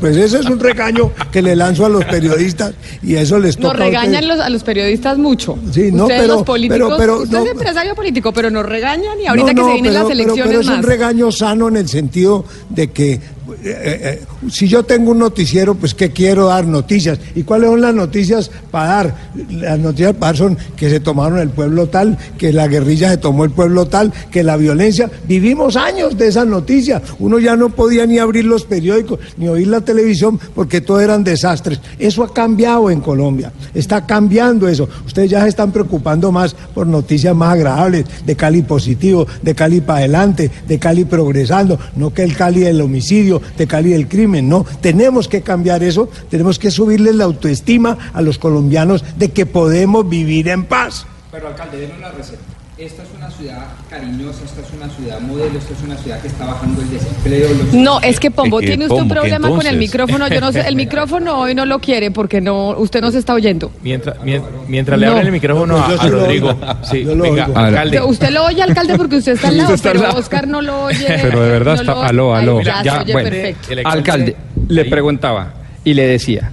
pues 0.00 0.16
ese 0.16 0.38
es 0.38 0.46
un 0.46 0.60
regaño 0.60 1.10
que 1.30 1.42
le 1.42 1.56
lanzo 1.56 1.84
a 1.84 1.88
los 1.88 2.04
periodistas 2.04 2.72
y 3.02 3.16
eso 3.16 3.38
les 3.38 3.56
toca. 3.56 3.74
Nos 3.74 3.78
regañan 3.78 4.24
a, 4.40 4.48
los, 4.48 4.62
periodistas 4.62 5.18
mucho. 5.18 5.58
Sí, 5.72 5.90
no, 5.92 6.06
pero, 6.06 6.26
los 6.26 6.42
políticos, 6.44 6.94
pero, 6.96 7.22
usted 7.22 7.38
es 7.38 7.50
empresario 7.50 7.94
político, 7.94 8.32
pero 8.32 8.50
nos 8.50 8.64
regañan 8.64 9.20
y 9.20 9.26
ahorita 9.26 9.54
que 9.54 9.64
se 9.64 9.72
vienen 9.72 9.94
las 9.94 10.08
elecciones 10.08 10.46
pero, 10.46 10.60
es 10.60 10.68
un 10.68 10.82
regaño 10.82 11.32
sano 11.32 11.68
en 11.68 11.76
el 11.76 11.88
sentido 11.88 12.44
de 12.70 12.90
que 12.90 13.20
eh, 13.66 14.20
eh, 14.20 14.50
si 14.50 14.68
yo 14.68 14.82
tengo 14.82 15.12
un 15.12 15.18
noticiero, 15.18 15.74
pues 15.74 15.94
que 15.94 16.10
quiero 16.10 16.48
dar 16.48 16.66
noticias. 16.66 17.18
¿Y 17.34 17.44
cuáles 17.44 17.70
son 17.70 17.80
las 17.80 17.94
noticias 17.94 18.50
para 18.70 18.86
dar? 18.86 19.14
Las 19.50 19.78
noticias 19.78 20.12
para 20.14 20.32
dar 20.32 20.36
son 20.36 20.58
que 20.76 20.90
se 20.90 21.00
tomaron 21.00 21.38
el 21.38 21.48
pueblo 21.48 21.88
tal, 21.88 22.18
que 22.36 22.52
la 22.52 22.68
guerrilla 22.68 23.08
se 23.08 23.16
tomó 23.16 23.44
el 23.44 23.50
pueblo 23.50 23.86
tal, 23.86 24.12
que 24.30 24.44
la 24.44 24.58
violencia. 24.58 25.10
Vivimos 25.26 25.76
años 25.76 26.18
de 26.18 26.28
esas 26.28 26.46
noticias. 26.46 27.00
Uno 27.18 27.38
ya 27.38 27.56
no 27.56 27.70
podía 27.70 28.04
ni 28.04 28.18
abrir 28.18 28.44
los 28.44 28.64
periódicos, 28.64 29.18
ni 29.38 29.48
oír 29.48 29.68
la 29.68 29.80
televisión, 29.80 30.38
porque 30.54 30.82
todo 30.82 31.00
eran 31.00 31.24
desastres. 31.24 31.80
Eso 31.98 32.22
ha 32.22 32.34
cambiado 32.34 32.90
en 32.90 33.00
Colombia. 33.00 33.50
Está 33.72 34.04
cambiando 34.04 34.68
eso. 34.68 34.88
Ustedes 35.06 35.30
ya 35.30 35.42
se 35.42 35.48
están 35.48 35.72
preocupando 35.72 36.30
más 36.30 36.54
por 36.74 36.86
noticias 36.86 37.34
más 37.34 37.54
agradables, 37.54 38.04
de 38.26 38.36
Cali 38.36 38.60
positivo, 38.60 39.26
de 39.40 39.54
Cali 39.54 39.80
para 39.80 40.00
adelante, 40.00 40.50
de 40.68 40.78
Cali 40.78 41.06
progresando, 41.06 41.78
no 41.96 42.12
que 42.12 42.24
el 42.24 42.36
Cali 42.36 42.60
del 42.60 42.82
homicidio, 42.82 43.40
de 43.56 43.66
Cali 43.66 43.90
del 43.90 44.08
crimen, 44.08 44.48
no. 44.48 44.64
Tenemos 44.80 45.28
que 45.28 45.42
cambiar 45.42 45.82
eso, 45.82 46.08
tenemos 46.30 46.58
que 46.58 46.70
subirles 46.70 47.14
la 47.14 47.24
autoestima 47.24 47.98
a 48.12 48.22
los 48.22 48.38
colombianos 48.38 49.04
de 49.16 49.30
que 49.30 49.46
podemos 49.46 50.08
vivir 50.08 50.48
en 50.48 50.64
paz. 50.64 51.06
Pero 51.30 51.48
alcalde, 51.48 51.78
denme 51.78 51.98
una 51.98 52.10
receta. 52.10 52.53
Esta 52.76 53.04
es 53.04 53.08
una 53.16 53.30
ciudad 53.30 53.66
cariñosa, 53.88 54.44
esta 54.44 54.60
es 54.60 54.66
una 54.76 54.88
ciudad 54.92 55.20
modelo, 55.20 55.58
esta 55.58 55.72
es 55.74 55.82
una 55.84 55.96
ciudad 55.96 56.20
que 56.20 56.26
está 56.26 56.44
bajando 56.44 56.82
el 56.82 56.90
desempleo. 56.90 57.48
los- 57.50 57.72
No, 57.72 58.00
es 58.00 58.18
que 58.18 58.32
Pombo, 58.32 58.58
tiene 58.58 58.86
usted 58.86 58.96
un 58.96 58.98
Pombo, 59.08 59.14
¿qué 59.14 59.20
problema 59.20 59.48
con 59.48 59.66
el 59.66 59.76
micrófono. 59.78 60.26
Yo 60.28 60.40
no 60.40 60.50
sé, 60.50 60.60
el 60.66 60.74
micrófono 60.84 61.38
hoy 61.38 61.54
no 61.54 61.66
lo 61.66 61.78
quiere 61.78 62.10
porque 62.10 62.40
no, 62.40 62.70
usted 62.70 63.00
no 63.00 63.12
se 63.12 63.18
está 63.18 63.32
oyendo. 63.34 63.70
Mientras, 63.82 64.20
mien- 64.24 64.42
mientras 64.66 64.98
le 64.98 65.06
No. 65.06 65.12
abren 65.12 65.26
el 65.26 65.32
micrófono 65.32 65.84
Pues 65.86 66.00
a, 66.00 66.08
Rodrigo. 66.08 66.58
Sí, 66.82 67.04
venga, 67.04 67.44
alcalde. 67.54 68.00
Usted 68.02 68.30
lo 68.30 68.44
oye, 68.44 68.62
alcalde, 68.62 68.96
porque 68.96 69.16
usted 69.18 69.32
está 69.34 69.48
al 69.48 69.56
lado, 69.56 69.74
está 69.74 69.92
pero. 69.92 70.10
Oscar 70.16 70.48
no 70.48 70.60
lo 70.60 70.82
oye. 70.86 71.06
Pero 71.22 71.42
de 71.42 71.50
verdad 71.50 71.74
no 71.76 71.80
está, 71.80 72.06
aló, 72.06 72.34
aló. 72.34 72.60
Ya, 72.60 72.82
se 72.82 72.90
oye 72.90 73.12
bueno, 73.12 73.30
perfecto. 73.30 73.74
Alcalde- 73.88 74.36
le 74.66 74.84
preguntaba 74.86 75.54
y 75.84 75.94
le 75.94 76.06
decía, 76.08 76.50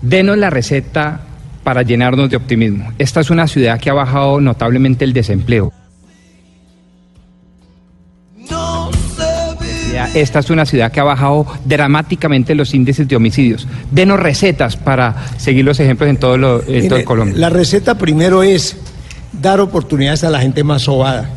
denos 0.00 0.36
la 0.38 0.50
receta 0.50 1.20
para 1.62 1.82
llenarnos 1.82 2.30
de 2.30 2.36
optimismo. 2.36 2.92
Esta 2.98 3.20
es 3.20 3.30
una 3.30 3.46
ciudad 3.46 3.80
que 3.80 3.90
ha 3.90 3.94
bajado 3.94 4.40
notablemente 4.40 5.04
el 5.04 5.12
desempleo. 5.12 5.72
Esta 10.14 10.40
es 10.40 10.50
una 10.50 10.66
ciudad 10.66 10.90
que 10.90 11.00
ha 11.00 11.04
bajado 11.04 11.46
dramáticamente 11.64 12.54
los 12.54 12.74
índices 12.74 13.06
de 13.08 13.16
homicidios. 13.16 13.66
Denos 13.90 14.20
recetas 14.20 14.76
para 14.76 15.14
seguir 15.36 15.64
los 15.64 15.78
ejemplos 15.80 16.10
en 16.10 16.16
todo, 16.16 16.36
lo, 16.36 16.62
en 16.66 16.88
todo 16.88 17.04
Colombia. 17.04 17.38
La 17.38 17.50
receta 17.50 17.96
primero 17.96 18.42
es 18.42 18.76
dar 19.32 19.60
oportunidades 19.60 20.24
a 20.24 20.30
la 20.30 20.40
gente 20.40 20.64
más 20.64 20.82
sobada, 20.82 21.30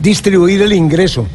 distribuir 0.00 0.62
el 0.62 0.72
ingreso, 0.72 1.26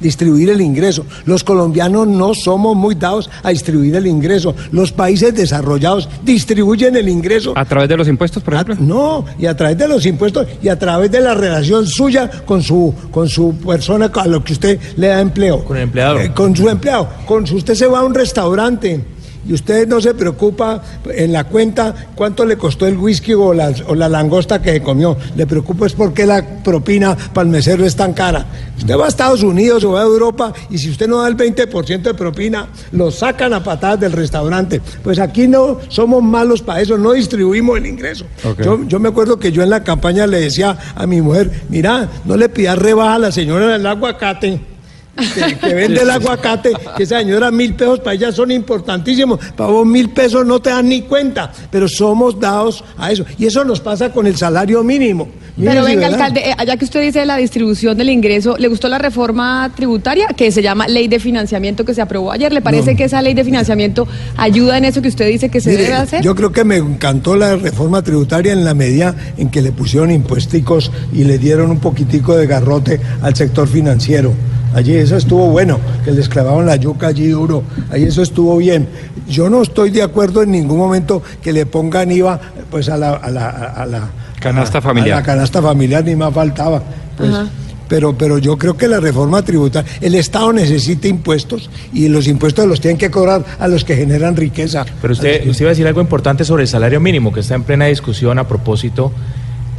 distribuir 0.00 0.50
el 0.50 0.60
ingreso. 0.60 1.04
Los 1.24 1.44
colombianos 1.44 2.06
no 2.06 2.34
somos 2.34 2.76
muy 2.76 2.94
dados 2.94 3.30
a 3.42 3.50
distribuir 3.50 3.94
el 3.96 4.06
ingreso. 4.06 4.54
Los 4.72 4.92
países 4.92 5.34
desarrollados 5.34 6.08
distribuyen 6.24 6.96
el 6.96 7.08
ingreso. 7.08 7.52
¿A 7.56 7.64
través 7.64 7.88
de 7.88 7.96
los 7.96 8.08
impuestos, 8.08 8.42
por 8.42 8.54
A- 8.54 8.60
ejemplo? 8.62 8.76
no, 8.80 9.24
y 9.38 9.46
a 9.46 9.56
través 9.56 9.78
de 9.78 9.88
los 9.88 10.04
impuestos 10.06 10.46
y 10.62 10.68
a 10.68 10.78
través 10.78 11.10
de 11.10 11.20
la 11.20 11.34
relación 11.34 11.86
suya 11.86 12.30
con 12.44 12.62
su 12.62 12.94
con 13.10 13.28
su 13.28 13.56
persona 13.56 14.10
a 14.14 14.26
lo 14.26 14.42
que 14.44 14.52
usted 14.52 14.78
le 14.96 15.08
da 15.08 15.20
empleo. 15.20 15.64
Con 15.64 15.76
el 15.76 15.84
empleador. 15.84 16.20
Eh, 16.20 16.32
con 16.32 16.54
su 16.56 16.68
empleado. 16.68 17.08
Con 17.26 17.46
su, 17.46 17.56
usted 17.56 17.74
se 17.74 17.86
va 17.86 18.00
a 18.00 18.04
un 18.04 18.14
restaurante 18.14 19.00
y 19.46 19.52
usted 19.52 19.86
no 19.86 20.00
se 20.00 20.14
preocupa 20.14 20.82
en 21.08 21.32
la 21.32 21.44
cuenta 21.44 21.94
cuánto 22.14 22.44
le 22.44 22.56
costó 22.56 22.86
el 22.86 22.96
whisky 22.96 23.34
o 23.34 23.52
la, 23.52 23.72
o 23.86 23.94
la 23.94 24.08
langosta 24.08 24.60
que 24.62 24.72
se 24.72 24.82
comió. 24.82 25.16
Le 25.36 25.46
preocupa 25.46 25.86
es 25.86 25.92
por 25.92 26.12
qué 26.12 26.26
la 26.26 26.62
propina 26.62 27.16
para 27.16 27.46
el 27.46 27.52
mesero 27.52 27.84
es 27.84 27.96
tan 27.96 28.12
cara. 28.12 28.46
Usted 28.78 28.96
va 28.96 29.06
a 29.06 29.08
Estados 29.08 29.42
Unidos 29.42 29.84
o 29.84 29.92
va 29.92 30.00
a 30.00 30.04
Europa 30.04 30.52
y 30.70 30.78
si 30.78 30.90
usted 30.90 31.08
no 31.08 31.22
da 31.22 31.28
el 31.28 31.36
20% 31.36 32.02
de 32.02 32.14
propina, 32.14 32.68
lo 32.92 33.10
sacan 33.10 33.52
a 33.52 33.62
patadas 33.62 34.00
del 34.00 34.12
restaurante. 34.12 34.80
Pues 35.02 35.18
aquí 35.18 35.46
no 35.46 35.78
somos 35.88 36.22
malos 36.22 36.62
para 36.62 36.80
eso, 36.80 36.98
no 36.98 37.12
distribuimos 37.12 37.78
el 37.78 37.86
ingreso. 37.86 38.26
Yo, 38.62 38.84
yo 38.86 38.98
me 38.98 39.08
acuerdo 39.08 39.38
que 39.38 39.52
yo 39.52 39.62
en 39.62 39.70
la 39.70 39.84
campaña 39.84 40.26
le 40.26 40.40
decía 40.40 40.76
a 40.94 41.06
mi 41.06 41.20
mujer, 41.20 41.50
mira, 41.68 42.08
no 42.24 42.36
le 42.36 42.48
pidas 42.48 42.78
rebaja 42.78 43.14
a 43.14 43.18
la 43.18 43.32
señora 43.32 43.68
del 43.68 43.86
aguacate. 43.86 44.73
Que, 45.16 45.56
que 45.56 45.74
vende 45.74 46.02
el 46.02 46.10
aguacate, 46.10 46.72
que 46.96 47.04
esa 47.04 47.20
señora 47.20 47.50
mil 47.50 47.74
pesos 47.74 48.00
para 48.00 48.14
ella 48.14 48.32
son 48.32 48.50
importantísimos, 48.50 49.38
para 49.56 49.70
vos 49.70 49.86
mil 49.86 50.10
pesos 50.10 50.44
no 50.44 50.60
te 50.60 50.70
dan 50.70 50.88
ni 50.88 51.02
cuenta, 51.02 51.52
pero 51.70 51.86
somos 51.88 52.38
dados 52.40 52.82
a 52.98 53.12
eso. 53.12 53.24
Y 53.38 53.46
eso 53.46 53.64
nos 53.64 53.80
pasa 53.80 54.10
con 54.12 54.26
el 54.26 54.36
salario 54.36 54.82
mínimo. 54.82 55.28
Pero 55.56 55.86
si 55.86 55.94
venga, 55.94 56.08
alcalde, 56.08 56.40
eh, 56.50 56.54
allá 56.58 56.76
que 56.76 56.84
usted 56.84 57.00
dice 57.00 57.20
de 57.20 57.26
la 57.26 57.36
distribución 57.36 57.96
del 57.96 58.08
ingreso, 58.10 58.56
¿le 58.58 58.66
gustó 58.66 58.88
la 58.88 58.98
reforma 58.98 59.70
tributaria 59.76 60.26
que 60.36 60.50
se 60.50 60.62
llama 60.62 60.88
Ley 60.88 61.06
de 61.06 61.20
Financiamiento 61.20 61.84
que 61.84 61.94
se 61.94 62.02
aprobó 62.02 62.32
ayer? 62.32 62.52
¿Le 62.52 62.60
parece 62.60 62.90
No. 62.92 62.96
que 62.96 63.04
esa 63.04 63.22
ley 63.22 63.34
de 63.34 63.44
financiamiento 63.44 64.08
ayuda 64.36 64.78
en 64.78 64.84
eso 64.84 65.00
que 65.00 65.08
usted 65.08 65.28
dice 65.28 65.48
que 65.50 65.60
se 65.60 65.70
Mire, 65.70 65.82
debe 65.84 65.94
hacer? 65.94 66.22
Yo 66.24 66.34
creo 66.34 66.50
que 66.50 66.64
me 66.64 66.76
encantó 66.76 67.36
la 67.36 67.54
reforma 67.54 68.02
tributaria 68.02 68.52
en 68.52 68.64
la 68.64 68.74
medida 68.74 69.14
en 69.36 69.48
que 69.48 69.62
le 69.62 69.70
pusieron 69.70 70.10
impuesticos 70.10 70.90
y 71.12 71.22
le 71.22 71.38
dieron 71.38 71.70
un 71.70 71.78
poquitico 71.78 72.36
de 72.36 72.48
garrote 72.48 73.00
al 73.22 73.36
sector 73.36 73.68
financiero. 73.68 74.32
Allí 74.74 74.94
eso 74.96 75.16
estuvo 75.16 75.46
bueno, 75.50 75.78
que 76.04 76.10
les 76.12 76.28
clavaban 76.28 76.66
la 76.66 76.76
yuca 76.76 77.06
allí 77.08 77.28
duro, 77.28 77.62
ahí 77.90 78.02
eso 78.04 78.22
estuvo 78.22 78.56
bien. 78.56 78.88
Yo 79.28 79.48
no 79.48 79.62
estoy 79.62 79.90
de 79.90 80.02
acuerdo 80.02 80.42
en 80.42 80.50
ningún 80.50 80.78
momento 80.78 81.22
que 81.42 81.52
le 81.52 81.64
pongan 81.66 82.10
IVA 82.10 82.40
pues 82.70 82.88
a 82.88 82.96
la, 82.96 83.12
a 83.12 83.30
la, 83.30 83.48
a 83.48 83.86
la 83.86 84.08
Canasta 84.40 84.78
a- 84.78 84.82
familiar. 84.82 85.16
A 85.18 85.20
la 85.20 85.26
canasta 85.26 85.62
familiar 85.62 86.04
ni 86.04 86.16
más 86.16 86.34
faltaba. 86.34 86.82
Pues, 87.16 87.30
Ajá. 87.30 87.48
pero, 87.88 88.18
pero 88.18 88.36
yo 88.38 88.58
creo 88.58 88.76
que 88.76 88.88
la 88.88 88.98
reforma 89.00 89.42
tributaria, 89.42 89.90
el 90.00 90.16
Estado 90.16 90.52
necesita 90.52 91.06
impuestos 91.08 91.70
y 91.92 92.08
los 92.08 92.26
impuestos 92.26 92.66
los 92.66 92.80
tienen 92.80 92.98
que 92.98 93.10
cobrar 93.10 93.42
a 93.58 93.68
los 93.68 93.84
que 93.84 93.94
generan 93.96 94.34
riqueza. 94.36 94.84
Pero 95.00 95.12
usted, 95.14 95.48
usted 95.48 95.62
iba 95.62 95.70
a 95.70 95.72
decir 95.74 95.86
algo 95.86 96.00
importante 96.00 96.44
sobre 96.44 96.64
el 96.64 96.68
salario 96.68 97.00
mínimo, 97.00 97.32
que 97.32 97.40
está 97.40 97.54
en 97.54 97.62
plena 97.62 97.86
discusión 97.86 98.38
a 98.38 98.46
propósito. 98.48 99.12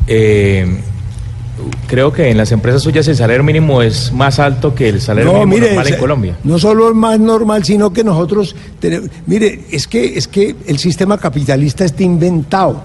eh, 0.07 0.81
creo 1.87 2.11
que 2.11 2.29
en 2.29 2.37
las 2.37 2.51
empresas 2.51 2.81
suyas 2.81 3.07
el 3.07 3.15
salario 3.15 3.43
mínimo 3.43 3.81
es 3.81 4.11
más 4.11 4.39
alto 4.39 4.73
que 4.75 4.89
el 4.89 5.01
salario 5.01 5.45
mínimo 5.45 5.65
normal 5.65 5.87
en 5.87 5.99
Colombia. 5.99 6.37
No 6.43 6.59
solo 6.59 6.89
es 6.89 6.95
más 6.95 7.19
normal, 7.19 7.63
sino 7.63 7.91
que 7.93 8.03
nosotros 8.03 8.55
tenemos, 8.79 9.09
mire, 9.25 9.61
es 9.71 9.87
que 9.87 10.17
es 10.17 10.27
que 10.27 10.55
el 10.67 10.77
sistema 10.77 11.17
capitalista 11.17 11.85
está 11.85 12.03
inventado. 12.03 12.81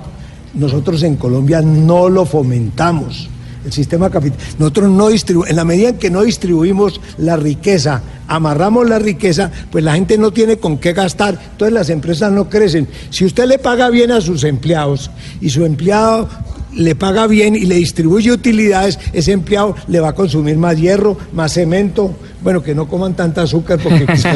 Nosotros 0.54 1.02
en 1.02 1.16
Colombia 1.16 1.62
no 1.62 2.08
lo 2.08 2.24
fomentamos. 2.24 3.28
El 3.64 3.72
sistema 3.72 4.08
capitalista. 4.08 4.56
Nosotros 4.58 4.90
no 4.90 5.08
distribuimos, 5.08 5.50
en 5.50 5.56
la 5.56 5.64
medida 5.64 5.90
en 5.90 5.98
que 5.98 6.10
no 6.10 6.22
distribuimos 6.22 7.00
la 7.18 7.36
riqueza, 7.36 8.02
amarramos 8.30 8.88
la 8.88 8.98
riqueza, 8.98 9.50
pues 9.70 9.84
la 9.84 9.94
gente 9.94 10.16
no 10.16 10.30
tiene 10.30 10.56
con 10.56 10.78
qué 10.78 10.92
gastar, 10.92 11.38
entonces 11.52 11.74
las 11.74 11.90
empresas 11.90 12.32
no 12.32 12.48
crecen. 12.48 12.88
Si 13.10 13.24
usted 13.24 13.46
le 13.46 13.58
paga 13.58 13.90
bien 13.90 14.12
a 14.12 14.20
sus 14.20 14.44
empleados 14.44 15.10
y 15.40 15.50
su 15.50 15.64
empleado 15.64 16.28
le 16.74 16.94
paga 16.94 17.26
bien 17.26 17.56
y 17.56 17.66
le 17.66 17.74
distribuye 17.74 18.30
utilidades, 18.30 18.98
ese 19.12 19.32
empleado 19.32 19.74
le 19.88 20.00
va 20.00 20.10
a 20.10 20.14
consumir 20.14 20.56
más 20.56 20.78
hierro, 20.78 21.18
más 21.32 21.54
cemento, 21.54 22.14
bueno, 22.42 22.62
que 22.62 22.74
no 22.74 22.88
coman 22.88 23.14
tanta 23.14 23.42
azúcar 23.42 23.78
porque 23.82 24.04
está 24.12 24.32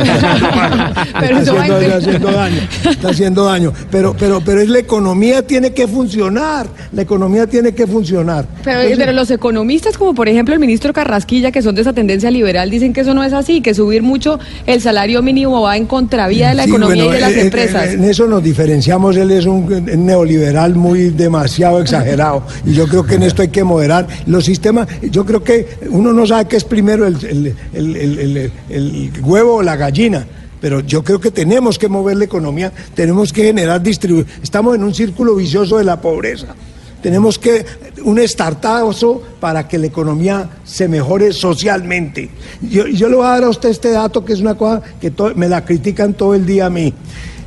Pero 1.21 1.39
haciendo, 1.39 1.77
a 1.77 1.81
está 1.81 1.97
haciendo 1.97 2.33
daño, 2.33 2.61
está 2.91 3.09
haciendo 3.09 3.45
daño. 3.45 3.73
Pero, 3.91 4.15
pero, 4.19 4.41
pero 4.45 4.61
es 4.61 4.69
la 4.69 4.79
economía 4.79 5.47
tiene 5.47 5.73
que 5.73 5.87
funcionar, 5.89 6.67
la 6.93 7.03
economía 7.03 7.47
tiene 7.47 7.73
que 7.73 7.87
funcionar. 7.87 8.47
Pero, 8.63 8.81
Entonces, 8.81 8.99
pero 8.99 9.13
los 9.13 9.31
economistas, 9.31 9.97
como 9.97 10.15
por 10.15 10.29
ejemplo 10.29 10.55
el 10.55 10.61
ministro 10.61 10.93
Carrasquilla, 10.93 11.51
que 11.51 11.63
son 11.63 11.75
de 11.75 11.83
esa 11.83 11.93
tendencia 11.93 12.31
liberal, 12.31 12.71
dicen 12.71 12.93
que 12.93 13.01
eso 13.01 13.15
no 13.15 13.25
es 13.25 13.33
así, 13.33 13.61
que 13.61 13.75
subir 13.85 14.03
mucho 14.03 14.38
el 14.67 14.81
salario 14.81 15.21
mínimo 15.23 15.61
va 15.62 15.76
en 15.76 15.85
contravía 15.87 16.49
de 16.49 16.55
la 16.55 16.64
Sí, 16.64 16.71
economía 16.71 17.05
bueno, 17.05 17.11
y 17.11 17.14
de 17.17 17.21
las 17.21 17.33
eh, 17.33 17.38
eh, 17.38 17.43
empresas. 17.43 17.88
En 17.93 18.05
eso 18.05 18.26
nos 18.26 18.43
diferenciamos, 18.43 19.14
él 19.17 19.31
es 19.31 19.45
un 19.47 19.67
neoliberal 20.07 20.75
muy 20.75 21.11
demasiado 21.11 21.81
exagerado 21.83 22.43
y 22.64 22.73
yo 22.73 22.87
creo 22.88 23.05
que 23.05 23.17
en 23.17 23.25
esto 23.25 23.43
hay 23.43 23.49
que 23.49 23.62
moderar 23.64 24.07
los 24.26 24.45
sistemas. 24.47 24.88
Yo 25.11 25.26
creo 25.26 25.45
que 25.45 25.67
uno 25.91 26.12
no 26.12 26.26
sabe 26.26 26.47
qué 26.49 26.57
es 26.57 26.64
primero 26.64 27.07
el- 27.07 27.55
el 27.75 29.12
huevo 29.23 29.57
o 29.57 29.62
la 29.62 29.76
gallina. 29.76 30.26
Pero 30.61 30.81
yo 30.81 31.05
creo 31.05 31.21
que 31.21 31.31
tenemos 31.31 31.79
que 31.79 31.88
mover 31.88 32.17
la 32.17 32.25
economía, 32.25 32.73
tenemos 32.95 33.33
que 33.35 33.43
generar 33.45 33.83
distribución. 33.83 34.35
Estamos 34.43 34.75
en 34.75 34.83
un 34.83 34.95
círculo 34.95 35.35
vicioso 35.35 35.76
de 35.76 35.85
la 35.85 36.00
pobreza. 36.00 36.55
Tenemos 37.03 37.38
que 37.38 37.67
un 38.04 38.18
estartazo 38.18 39.23
para 39.40 39.66
que 39.66 39.78
la 39.78 39.87
economía 39.87 40.49
se 40.64 40.88
mejore 40.88 41.32
socialmente. 41.32 42.30
Yo, 42.61 42.87
yo 42.87 43.08
le 43.08 43.16
voy 43.16 43.26
a 43.26 43.30
dar 43.30 43.44
a 43.44 43.49
usted 43.49 43.70
este 43.70 43.90
dato 43.90 44.25
que 44.25 44.34
es 44.34 44.40
una 44.40 44.54
cosa 44.54 44.82
que 45.00 45.12
me 45.34 45.49
la 45.49 45.64
critican 45.64 46.14
todo 46.14 46.34
el 46.34 46.46
día 46.46 46.66
a 46.66 46.70
mí. 46.70 46.92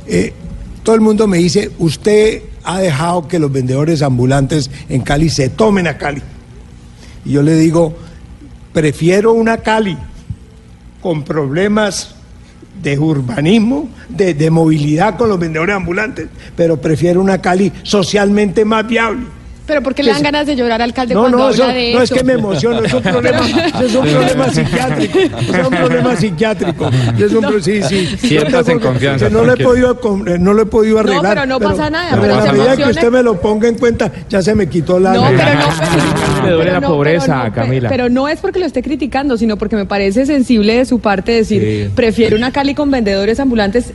Eh, 0.06 0.32
todo 0.82 0.94
el 0.94 1.00
mundo 1.00 1.26
me 1.26 1.38
dice, 1.38 1.70
usted 1.78 2.42
ha 2.64 2.80
dejado 2.80 3.28
que 3.28 3.38
los 3.38 3.52
vendedores 3.52 4.02
ambulantes 4.02 4.70
en 4.88 5.02
Cali 5.02 5.30
se 5.30 5.48
tomen 5.48 5.86
a 5.86 5.96
Cali. 5.96 6.22
Y 7.24 7.32
yo 7.32 7.42
le 7.42 7.54
digo, 7.56 7.94
prefiero 8.72 9.32
una 9.32 9.58
Cali 9.58 9.96
con 11.00 11.22
problemas 11.22 12.16
de 12.82 12.98
urbanismo, 12.98 13.88
de, 14.08 14.34
de 14.34 14.50
movilidad 14.50 15.16
con 15.16 15.28
los 15.28 15.38
vendedores 15.38 15.76
ambulantes, 15.76 16.28
pero 16.56 16.80
prefiero 16.80 17.20
una 17.20 17.40
Cali 17.40 17.72
socialmente 17.82 18.64
más 18.64 18.86
viable. 18.86 19.37
Pero 19.68 19.82
¿por 19.82 19.94
qué 19.94 20.02
le 20.02 20.10
dan 20.10 20.22
ganas 20.22 20.46
de 20.46 20.56
llorar, 20.56 20.80
alcalde, 20.82 21.12
No, 21.14 21.20
cuando 21.20 21.38
no, 21.38 21.44
habla 21.44 21.54
eso- 21.54 21.66
de 21.68 21.92
no 21.94 22.02
es 22.02 22.10
que 22.10 22.24
me 22.24 22.32
emociono, 22.32 22.82
es 22.82 22.92
un 22.94 23.02
problema, 23.02 23.40
es 23.84 23.94
un 23.94 24.06
problema 24.06 24.48
psiquiátrico, 24.50 25.18
es 25.18 25.66
un 25.66 25.74
problema 25.76 26.16
psiquiátrico. 26.16 26.90
Es 27.18 27.32
un 27.32 27.42
pro- 27.44 27.60
sí, 27.60 27.82
sí. 27.82 28.06
Siéntase 28.16 28.72
en 28.72 28.78
confianza, 28.80 29.28
no, 29.28 29.38
lo 29.44 29.52
he 29.52 29.56
tranquilo. 29.56 29.68
podido, 29.68 30.00
con- 30.00 30.26
eh, 30.28 30.38
no 30.38 30.54
lo 30.54 30.62
he 30.62 30.66
podido 30.66 30.98
arreglar. 31.00 31.34
pero 31.34 31.46
no 31.46 31.60
pasa 31.60 31.90
nada, 31.90 32.10
Pero 32.12 32.22
pero 32.22 32.36
la 32.36 32.42
se 32.42 32.52
medida 32.52 32.76
que 32.76 32.84
usted 32.90 33.10
me 33.10 33.22
lo 33.22 33.40
ponga 33.40 33.68
en 33.68 33.74
cuenta, 33.76 34.10
ya 34.28 34.40
se 34.40 34.54
me 34.54 34.68
quitó 34.68 34.98
la... 34.98 35.12
No, 35.12 35.24
pero 35.36 35.38
no. 35.54 36.44
Le 36.46 36.50
duele 36.52 36.58
pero 36.64 36.72
la 36.72 36.80
no, 36.80 36.88
pobreza, 36.88 37.26
pero 37.26 37.44
no, 37.48 37.52
Camila. 37.54 37.88
Pero 37.90 38.08
no 38.08 38.28
es 38.28 38.38
porque 38.40 38.58
lo 38.58 38.64
esté 38.66 38.82
criticando, 38.82 39.36
sino 39.36 39.56
porque 39.58 39.76
me 39.76 39.84
parece 39.84 40.24
sensible 40.24 40.76
de 40.78 40.84
su 40.86 41.00
parte 41.00 41.32
decir, 41.32 41.60
Sí. 41.62 41.90
prefiero 41.94 42.36
una 42.36 42.52
Cali 42.52 42.74
con 42.74 42.90
vendedores 42.90 43.38
ambulantes 43.40 43.92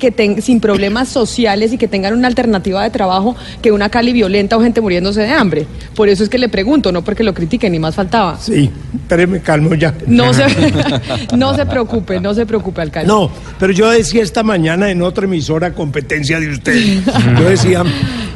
que 0.00 0.10
ten- 0.10 0.42
sin 0.42 0.58
problemas 0.58 1.08
sociales 1.08 1.72
y 1.72 1.78
que 1.78 1.86
tengan 1.86 2.14
una 2.14 2.26
alternativa 2.26 2.82
de 2.82 2.90
trabajo 2.90 3.36
que 3.62 3.70
una 3.70 3.88
Cali 3.90 4.12
violenta 4.12 4.56
o 4.56 4.60
gente 4.60 4.80
muriéndose 4.80 5.20
de 5.20 5.30
hambre. 5.30 5.66
Por 5.94 6.08
eso 6.08 6.24
es 6.24 6.28
que 6.28 6.38
le 6.38 6.48
pregunto, 6.48 6.90
no 6.90 7.04
porque 7.04 7.22
lo 7.22 7.32
critiquen, 7.34 7.70
ni 7.70 7.78
más 7.78 7.94
faltaba. 7.94 8.36
Sí, 8.40 8.68
pero 9.08 9.28
me 9.28 9.40
calmo 9.40 9.74
ya. 9.76 9.94
No 10.08 10.34
se, 10.34 10.42
no 11.36 11.54
se 11.54 11.66
preocupe, 11.66 12.18
no 12.18 12.34
se 12.34 12.44
preocupe, 12.46 12.80
alcalde. 12.80 13.06
No, 13.06 13.30
pero 13.60 13.72
yo 13.72 13.88
decía 13.90 14.22
esta 14.24 14.42
mañana 14.42 14.90
en 14.90 15.02
otra 15.02 15.26
emisora 15.26 15.72
competencia 15.74 16.40
de 16.40 16.48
usted. 16.50 16.74
Yo 17.38 17.48
decía, 17.48 17.84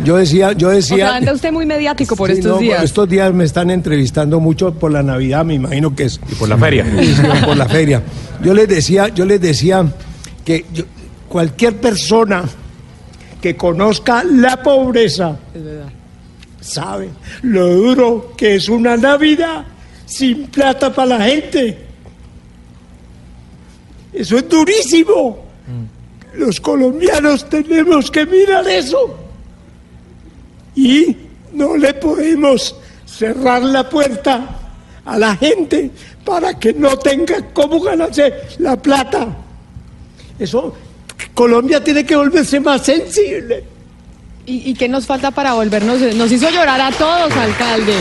yo 0.05 0.17
decía, 0.17 0.53
yo 0.53 0.69
o 0.69 0.71
decía. 0.71 0.97
sea, 0.97 1.17
anda 1.17 1.33
usted 1.33 1.51
muy 1.53 1.65
mediático 1.67 2.15
por 2.17 2.29
Sí, 2.31 2.37
estos 2.37 2.53
no, 2.53 2.59
días. 2.59 2.83
Estos 2.85 3.09
días 3.09 3.33
me 3.33 3.45
están 3.45 3.71
entrevistando 3.71 4.39
mucho 4.41 4.75
por 4.75 4.91
la 4.93 5.03
Navidad, 5.03 5.45
me 5.45 5.55
imagino 5.55 5.95
que 5.95 6.05
es. 6.05 6.21
Y 6.31 6.35
por 6.35 6.49
la 6.49 6.59
feria. 6.59 6.85
Sí, 6.85 7.15
por 7.45 7.57
la 7.57 7.67
feria. 7.67 8.03
Yo 8.43 8.53
les 8.55 8.69
decía, 8.69 9.09
yo 9.09 9.25
les 9.25 9.41
decía 9.41 9.87
que 10.45 10.65
yo- 10.75 10.85
cualquier 11.35 11.81
persona 11.81 12.45
que 13.43 13.57
conozca 13.57 14.23
la 14.23 14.63
pobreza 14.63 15.37
sabe 16.61 17.11
lo 17.43 17.75
duro 17.75 18.35
que 18.37 18.55
es 18.55 18.69
una 18.69 18.97
Navidad 18.97 19.65
sin 20.07 20.47
plata 20.47 20.95
para 20.95 21.19
la 21.19 21.25
gente. 21.25 21.77
Eso 24.13 24.37
es 24.37 24.49
durísimo. 24.49 25.45
Los 26.35 26.61
colombianos 26.61 27.49
tenemos 27.49 28.13
que 28.13 28.27
mirar 28.27 28.69
eso. 28.69 29.19
Y 30.77 31.17
no 31.53 31.77
le 31.77 31.95
podemos 31.95 32.77
cerrar 33.07 33.61
la 33.61 33.91
puerta 33.91 34.57
a 35.05 35.19
la 35.19 35.35
gente 35.35 35.91
para 36.25 36.57
que 36.61 36.73
no 36.75 36.97
tenga 36.97 37.45
cómo 37.53 37.81
ganarse 37.81 38.33
la 38.61 38.81
plata. 38.81 39.37
Eso, 40.39 40.75
Colombia 41.35 41.83
tiene 41.83 42.05
que 42.05 42.15
volverse 42.17 42.61
más 42.61 42.83
sensible. 42.83 43.65
¿Y, 44.47 44.71
y 44.71 44.75
qué 44.75 44.89
nos 44.89 45.07
falta 45.07 45.31
para 45.31 45.55
volvernos? 45.55 45.99
Nos 46.15 46.31
hizo 46.31 46.49
llorar 46.51 46.81
a 46.81 46.91
todos, 46.93 47.33
alcalde. 47.37 47.95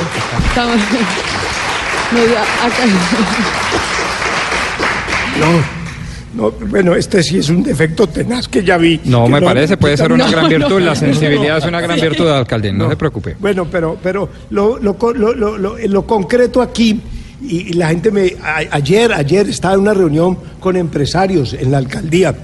Estamos- 0.50 0.76
nos- 2.12 2.38
acá- 2.62 3.94
No, 5.40 6.44
no, 6.44 6.52
bueno, 6.68 6.96
este 6.96 7.24
sí 7.24 7.38
es 7.40 7.50
un 7.50 7.64
defecto 7.64 8.08
tenaz 8.08 8.48
que 8.48 8.64
ya 8.64 8.78
vi. 8.78 9.00
No, 9.06 9.28
me 9.28 9.42
parece, 9.42 9.78
puede 9.78 9.98
ser 9.98 10.12
una 10.12 10.26
No, 10.26 10.32
gran 10.32 10.48
virtud. 10.50 10.70
no, 10.70 10.80
La 10.80 10.96
sensibilidad 10.96 11.54
no. 11.54 11.58
es 11.60 11.66
una 11.66 11.82
gran 11.82 12.00
virtud, 12.00 12.28
alcalde. 12.30 12.72
No, 12.72 12.90
se 12.90 12.96
preocupe. 12.98 13.36
Bueno, 13.40 13.66
pero, 13.72 13.98
pero 14.02 14.30
lo, 14.52 14.78
lo, 14.80 14.96
lo, 15.14 15.34
lo- 15.34 15.58
lo- 15.58 15.78
lo 15.78 16.06
concreto 16.08 16.62
aquí, 16.62 17.00
y, 17.42 17.70
y 17.70 17.74
la 17.74 17.88
gente 17.90 18.12
me. 18.12 18.36
a- 18.44 18.64
ayer, 18.76 19.12
ayer 19.14 19.50
estaba 19.50 19.74
en 19.76 19.80
una 19.82 19.94
reunión 19.94 20.38
con 20.60 20.76
empresarios 20.76 21.54
en 21.54 21.72
la 21.72 21.78
alcaldía. 21.80 22.36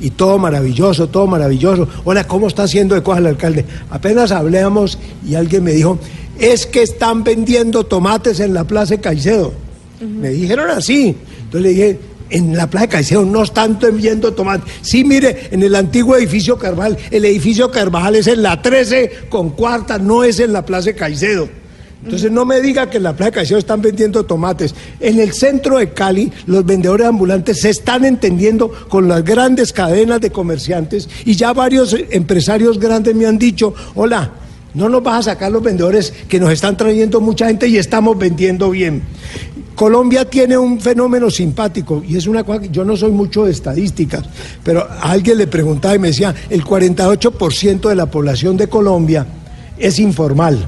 Y 0.00 0.10
todo 0.10 0.38
maravilloso, 0.38 1.08
todo 1.08 1.26
maravilloso. 1.26 1.88
Hola, 2.04 2.26
¿cómo 2.26 2.48
está 2.48 2.62
haciendo 2.62 2.94
de 2.94 3.02
cosas 3.02 3.20
el 3.20 3.26
alcalde? 3.26 3.64
Apenas 3.90 4.32
hablamos 4.32 4.98
y 5.28 5.34
alguien 5.34 5.64
me 5.64 5.72
dijo, 5.72 5.98
es 6.38 6.66
que 6.66 6.82
están 6.82 7.22
vendiendo 7.22 7.84
tomates 7.84 8.40
en 8.40 8.54
la 8.54 8.64
Plaza 8.64 8.94
de 8.94 9.00
Caicedo. 9.00 9.52
Me 10.00 10.30
dijeron 10.30 10.70
así. 10.70 11.14
Entonces 11.42 11.60
le 11.62 11.68
dije, 11.68 12.00
en 12.30 12.56
la 12.56 12.68
Plaza 12.68 12.86
de 12.86 12.92
Caicedo 12.92 13.24
no 13.24 13.42
están 13.42 13.78
vendiendo 13.78 14.32
tomates. 14.32 14.72
Sí, 14.80 15.04
mire, 15.04 15.48
en 15.50 15.62
el 15.62 15.74
antiguo 15.74 16.16
edificio 16.16 16.58
Carvajal, 16.58 16.96
el 17.10 17.24
edificio 17.26 17.70
Carvajal 17.70 18.16
es 18.16 18.26
en 18.26 18.42
la 18.42 18.62
13 18.62 19.12
con 19.28 19.50
cuarta, 19.50 19.98
no 19.98 20.24
es 20.24 20.40
en 20.40 20.52
la 20.54 20.64
Plaza 20.64 20.86
de 20.86 20.94
Caicedo. 20.94 21.59
Entonces 22.02 22.32
no 22.32 22.46
me 22.46 22.60
diga 22.60 22.88
que 22.88 22.96
en 22.96 23.02
la 23.02 23.12
Plaza 23.12 23.30
de 23.30 23.34
Caicedo 23.34 23.58
están 23.58 23.82
vendiendo 23.82 24.24
tomates. 24.24 24.74
En 25.00 25.20
el 25.20 25.32
centro 25.32 25.78
de 25.78 25.90
Cali, 25.90 26.32
los 26.46 26.64
vendedores 26.64 27.06
ambulantes 27.06 27.60
se 27.60 27.70
están 27.70 28.04
entendiendo 28.04 28.70
con 28.88 29.06
las 29.06 29.22
grandes 29.22 29.72
cadenas 29.72 30.20
de 30.20 30.30
comerciantes 30.30 31.08
y 31.26 31.34
ya 31.34 31.52
varios 31.52 31.94
empresarios 32.10 32.78
grandes 32.78 33.14
me 33.14 33.26
han 33.26 33.38
dicho, 33.38 33.74
hola, 33.94 34.32
no 34.72 34.88
nos 34.88 35.02
vas 35.02 35.26
a 35.26 35.32
sacar 35.32 35.52
los 35.52 35.62
vendedores 35.62 36.12
que 36.28 36.40
nos 36.40 36.50
están 36.52 36.76
trayendo 36.76 37.20
mucha 37.20 37.48
gente 37.48 37.68
y 37.68 37.76
estamos 37.76 38.16
vendiendo 38.16 38.70
bien. 38.70 39.02
Colombia 39.74 40.24
tiene 40.24 40.56
un 40.56 40.80
fenómeno 40.80 41.30
simpático 41.30 42.02
y 42.06 42.16
es 42.16 42.26
una 42.26 42.44
cosa 42.44 42.60
que 42.60 42.68
yo 42.68 42.84
no 42.84 42.96
soy 42.96 43.10
mucho 43.10 43.44
de 43.44 43.52
estadísticas, 43.52 44.24
pero 44.62 44.82
a 44.82 45.10
alguien 45.10 45.38
le 45.38 45.46
preguntaba 45.46 45.94
y 45.94 45.98
me 45.98 46.08
decía, 46.08 46.34
el 46.48 46.64
48% 46.64 47.88
de 47.88 47.94
la 47.94 48.06
población 48.06 48.56
de 48.56 48.68
Colombia 48.68 49.26
es 49.80 49.98
informal. 49.98 50.64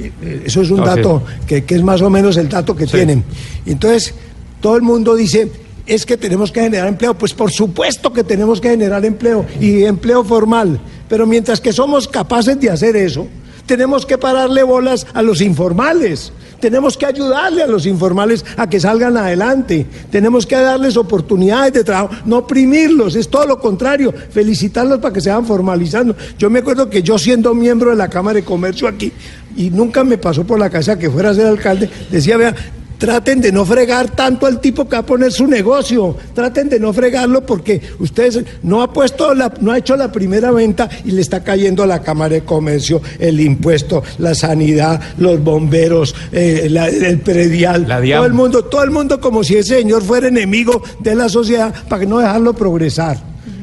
Eh, 0.00 0.42
Eso 0.46 0.62
es 0.62 0.70
un 0.70 0.80
Ah, 0.80 0.94
sí. 0.94 0.96
dato 0.96 1.22
que, 1.46 1.64
que 1.64 1.74
es 1.76 1.82
más 1.82 2.00
o 2.02 2.10
menos 2.10 2.36
el 2.36 2.48
dato 2.48 2.74
que 2.74 2.86
Sí. 2.86 2.92
tienen. 2.96 3.22
Entonces, 3.66 4.14
todo 4.60 4.76
el 4.76 4.82
mundo 4.82 5.14
dice, 5.14 5.50
es 5.86 6.04
que 6.06 6.16
tenemos 6.16 6.50
que 6.50 6.60
generar 6.62 6.88
empleo. 6.88 7.14
Pues 7.14 7.34
por 7.34 7.50
supuesto 7.50 8.12
que 8.12 8.24
tenemos 8.24 8.60
que 8.60 8.70
generar 8.70 9.04
empleo 9.04 9.44
y 9.60 9.84
empleo 9.84 10.24
formal. 10.24 10.80
Pero 11.08 11.26
mientras 11.26 11.60
que 11.60 11.72
somos 11.72 12.08
capaces 12.08 12.58
de 12.60 12.70
hacer 12.70 12.96
eso, 12.96 13.26
tenemos 13.70 14.04
que 14.04 14.18
pararle 14.18 14.64
bolas 14.64 15.06
a 15.14 15.22
los 15.22 15.40
informales. 15.40 16.32
Tenemos 16.58 16.98
que 16.98 17.06
ayudarle 17.06 17.62
a 17.62 17.68
los 17.68 17.86
informales 17.86 18.44
a 18.56 18.68
que 18.68 18.80
salgan 18.80 19.16
adelante. 19.16 19.86
Tenemos 20.10 20.44
que 20.44 20.56
darles 20.56 20.96
oportunidades 20.96 21.74
de 21.74 21.84
trabajo, 21.84 22.12
no 22.24 22.38
oprimirlos, 22.38 23.14
es 23.14 23.28
todo 23.28 23.46
lo 23.46 23.60
contrario, 23.60 24.12
felicitarlos 24.32 24.98
para 24.98 25.14
que 25.14 25.20
se 25.20 25.30
vayan 25.30 25.46
formalizando. 25.46 26.16
Yo 26.36 26.50
me 26.50 26.58
acuerdo 26.58 26.90
que 26.90 27.04
yo 27.04 27.16
siendo 27.16 27.54
miembro 27.54 27.90
de 27.90 27.96
la 27.96 28.08
Cámara 28.08 28.34
de 28.34 28.44
Comercio 28.44 28.88
aquí, 28.88 29.12
y 29.56 29.70
nunca 29.70 30.02
me 30.02 30.18
pasó 30.18 30.42
por 30.42 30.58
la 30.58 30.68
cabeza 30.68 30.98
que 30.98 31.08
fuera 31.08 31.30
a 31.30 31.34
ser 31.34 31.46
alcalde, 31.46 31.88
decía, 32.10 32.36
vea, 32.36 32.56
Traten 33.00 33.40
de 33.40 33.50
no 33.50 33.64
fregar 33.64 34.10
tanto 34.10 34.44
al 34.44 34.60
tipo 34.60 34.84
que 34.86 34.94
va 34.96 34.98
a 34.98 35.06
poner 35.06 35.32
su 35.32 35.46
negocio. 35.46 36.14
Traten 36.34 36.68
de 36.68 36.78
no 36.78 36.92
fregarlo 36.92 37.46
porque 37.46 37.80
ustedes 37.98 38.40
no 38.62 38.82
ha 38.82 38.92
puesto 38.92 39.32
la, 39.34 39.50
no 39.62 39.72
ha 39.72 39.78
hecho 39.78 39.96
la 39.96 40.12
primera 40.12 40.50
venta 40.50 40.86
y 41.06 41.12
le 41.12 41.22
está 41.22 41.42
cayendo 41.42 41.82
a 41.82 41.86
la 41.86 42.02
Cámara 42.02 42.34
de 42.34 42.42
Comercio 42.42 43.00
el 43.18 43.40
impuesto, 43.40 44.02
la 44.18 44.34
sanidad, 44.34 45.00
los 45.16 45.42
bomberos, 45.42 46.14
eh, 46.30 46.68
la- 46.70 46.88
el 46.88 47.20
predial, 47.20 47.88
La 47.88 48.00
todo 48.18 48.26
el 48.26 48.34
mundo, 48.34 48.64
todo 48.66 48.82
el 48.84 48.90
mundo 48.90 49.18
como 49.18 49.42
si 49.44 49.56
ese 49.56 49.76
señor 49.78 50.02
fuera 50.02 50.28
enemigo 50.28 50.82
de 51.00 51.14
la 51.14 51.30
sociedad 51.30 51.72
para 51.88 52.00
que 52.00 52.06
no 52.06 52.18
dejarlo 52.18 52.52
progresar. 52.52 53.16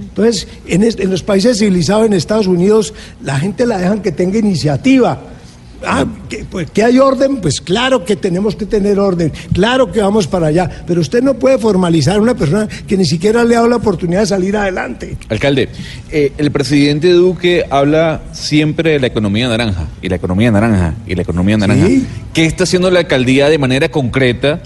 Entonces, 0.09 0.47
en, 0.65 0.81
es- 0.81 0.97
en 0.97 1.11
los 1.11 1.21
países 1.21 1.59
civilizados, 1.59 2.07
en 2.07 2.13
Estados 2.13 2.47
Unidos, 2.47 2.91
la 3.23 3.37
gente 3.39 3.67
la 3.67 3.77
dejan 3.77 4.01
que 4.01 4.11
tenga 4.11 4.39
iniciativa. 4.39 5.21
Ah, 5.85 6.05
que, 6.29 6.45
pues, 6.49 6.71
que 6.71 6.83
hay 6.83 6.99
orden, 6.99 7.37
pues 7.37 7.61
claro 7.61 8.03
que 8.03 8.15
tenemos 8.15 8.55
que 8.55 8.65
tener 8.65 8.99
orden, 8.99 9.31
claro 9.53 9.91
que 9.91 10.01
vamos 10.01 10.27
para 10.27 10.47
allá, 10.47 10.69
pero 10.87 11.01
usted 11.01 11.21
no 11.21 11.35
puede 11.35 11.57
formalizar 11.57 12.17
a 12.17 12.21
una 12.21 12.35
persona 12.35 12.67
que 12.87 12.97
ni 12.97 13.05
siquiera 13.05 13.43
le 13.43 13.55
ha 13.55 13.59
dado 13.59 13.69
la 13.69 13.75
oportunidad 13.75 14.21
de 14.21 14.25
salir 14.27 14.57
adelante. 14.57 15.17
Alcalde, 15.29 15.69
eh, 16.11 16.31
el 16.37 16.51
presidente 16.51 17.11
Duque 17.11 17.63
habla 17.69 18.21
siempre 18.31 18.91
de 18.91 18.99
la 18.99 19.07
economía 19.07 19.47
naranja, 19.47 19.87
y 20.01 20.09
la 20.09 20.15
economía 20.15 20.51
naranja, 20.51 20.95
y 21.05 21.15
la 21.15 21.21
economía 21.21 21.57
naranja. 21.57 21.87
Sí. 21.87 22.07
¿Qué 22.33 22.45
está 22.45 22.63
haciendo 22.63 22.89
la 22.89 22.99
alcaldía 22.99 23.49
de 23.49 23.57
manera 23.57 23.89
concreta 23.89 24.61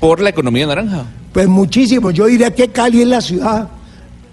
por 0.00 0.20
la 0.20 0.30
economía 0.30 0.66
naranja? 0.66 1.06
Pues 1.32 1.48
muchísimo, 1.48 2.10
yo 2.10 2.26
diría 2.26 2.54
que 2.54 2.68
Cali 2.68 3.02
es 3.02 3.08
la 3.08 3.20
ciudad 3.20 3.68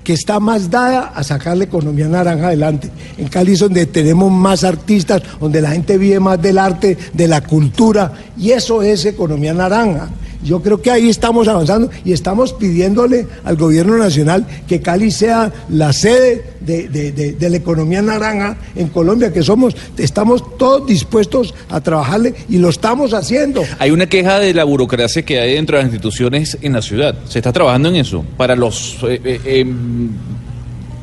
que 0.04 0.14
está 0.14 0.40
más 0.40 0.70
dada 0.70 1.14
a 1.16 1.24
sacar 1.24 1.58
la 1.58 1.64
economía 1.64 2.08
naranja 2.08 2.48
adelante. 2.48 2.90
En 3.18 3.28
Cali 3.28 3.54
es 3.54 3.60
donde 3.60 3.86
tenemos 3.86 4.32
más 4.32 4.64
artistas, 4.64 5.22
donde 5.40 5.62
la 5.62 5.72
gente 5.72 5.98
vive 5.98 6.20
más 6.20 6.42
del 6.42 6.58
arte, 6.58 6.98
de 7.14 7.28
la 7.28 7.42
cultura, 7.42 8.12
y 8.38 8.52
eso 8.52 8.82
es 8.82 9.06
economía 9.06 9.54
naranja. 9.54 10.10
Yo 10.44 10.62
creo 10.62 10.82
que 10.82 10.92
ahí 10.92 11.10
estamos 11.10 11.48
avanzando 11.48 11.90
y 12.04 12.12
estamos 12.14 12.54
pidiéndole 12.54 13.28
al 13.44 13.56
gobierno 13.56 13.98
nacional 13.98 14.46
que 14.68 14.82
Cali 14.82 15.10
sea 15.12 15.52
la 15.70 15.94
sede 15.94 16.44
de, 16.60 16.88
de- 16.90 17.12
de- 17.12 17.50
la 17.50 17.58
economía 17.58 18.02
naranja 18.02 18.58
en 18.76 18.88
Colombia, 18.88 19.32
que 19.32 19.44
somos, 19.44 19.76
estamos 19.98 20.58
todos 20.58 20.88
dispuestos 20.88 21.54
a 21.70 21.82
trabajarle 21.82 22.34
y 22.50 22.58
lo 22.58 22.70
estamos 22.70 23.14
haciendo. 23.14 23.64
Hay 23.80 23.92
una 23.92 24.08
queja 24.08 24.40
de 24.40 24.54
la 24.54 24.64
burocracia 24.64 25.22
que 25.24 25.40
hay 25.40 25.54
dentro 25.56 25.78
de 25.78 25.84
las 25.84 25.92
instituciones 25.92 26.58
en 26.62 26.74
la 26.74 26.82
ciudad. 26.82 27.16
Se 27.28 27.40
está 27.40 27.52
trabajando 27.54 27.90
en 27.90 27.98
eso 27.98 28.26
para 28.38 28.56
los, 28.56 28.98
eh, 29.04 29.20
eh, 29.24 29.40
em, 29.46 30.10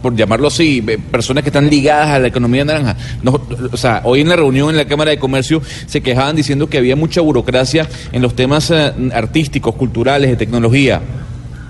por 0.00 0.14
llamarlo 0.16 0.48
así, 0.48 0.82
eh, 0.86 0.98
personas 0.98 1.42
que 1.44 1.50
están 1.50 1.68
ligadas 1.68 2.08
a 2.08 2.18
la 2.18 2.28
economía 2.28 2.64
naranja. 2.64 2.96
No, 3.22 3.40
o 3.70 3.76
sea, 3.76 4.02
hoy 4.04 4.20
en 4.20 4.28
la 4.28 4.36
reunión 4.36 4.70
en 4.70 4.76
la 4.76 4.86
Cámara 4.86 5.10
de 5.10 5.18
Comercio 5.18 5.62
se 5.86 6.00
quejaban 6.00 6.36
diciendo 6.36 6.68
que 6.68 6.78
había 6.78 6.96
mucha 6.96 7.20
burocracia 7.20 7.88
en 8.12 8.22
los 8.22 8.34
temas 8.34 8.70
eh, 8.70 8.92
artísticos, 9.12 9.74
culturales, 9.74 10.30
de 10.30 10.36
tecnología. 10.36 11.00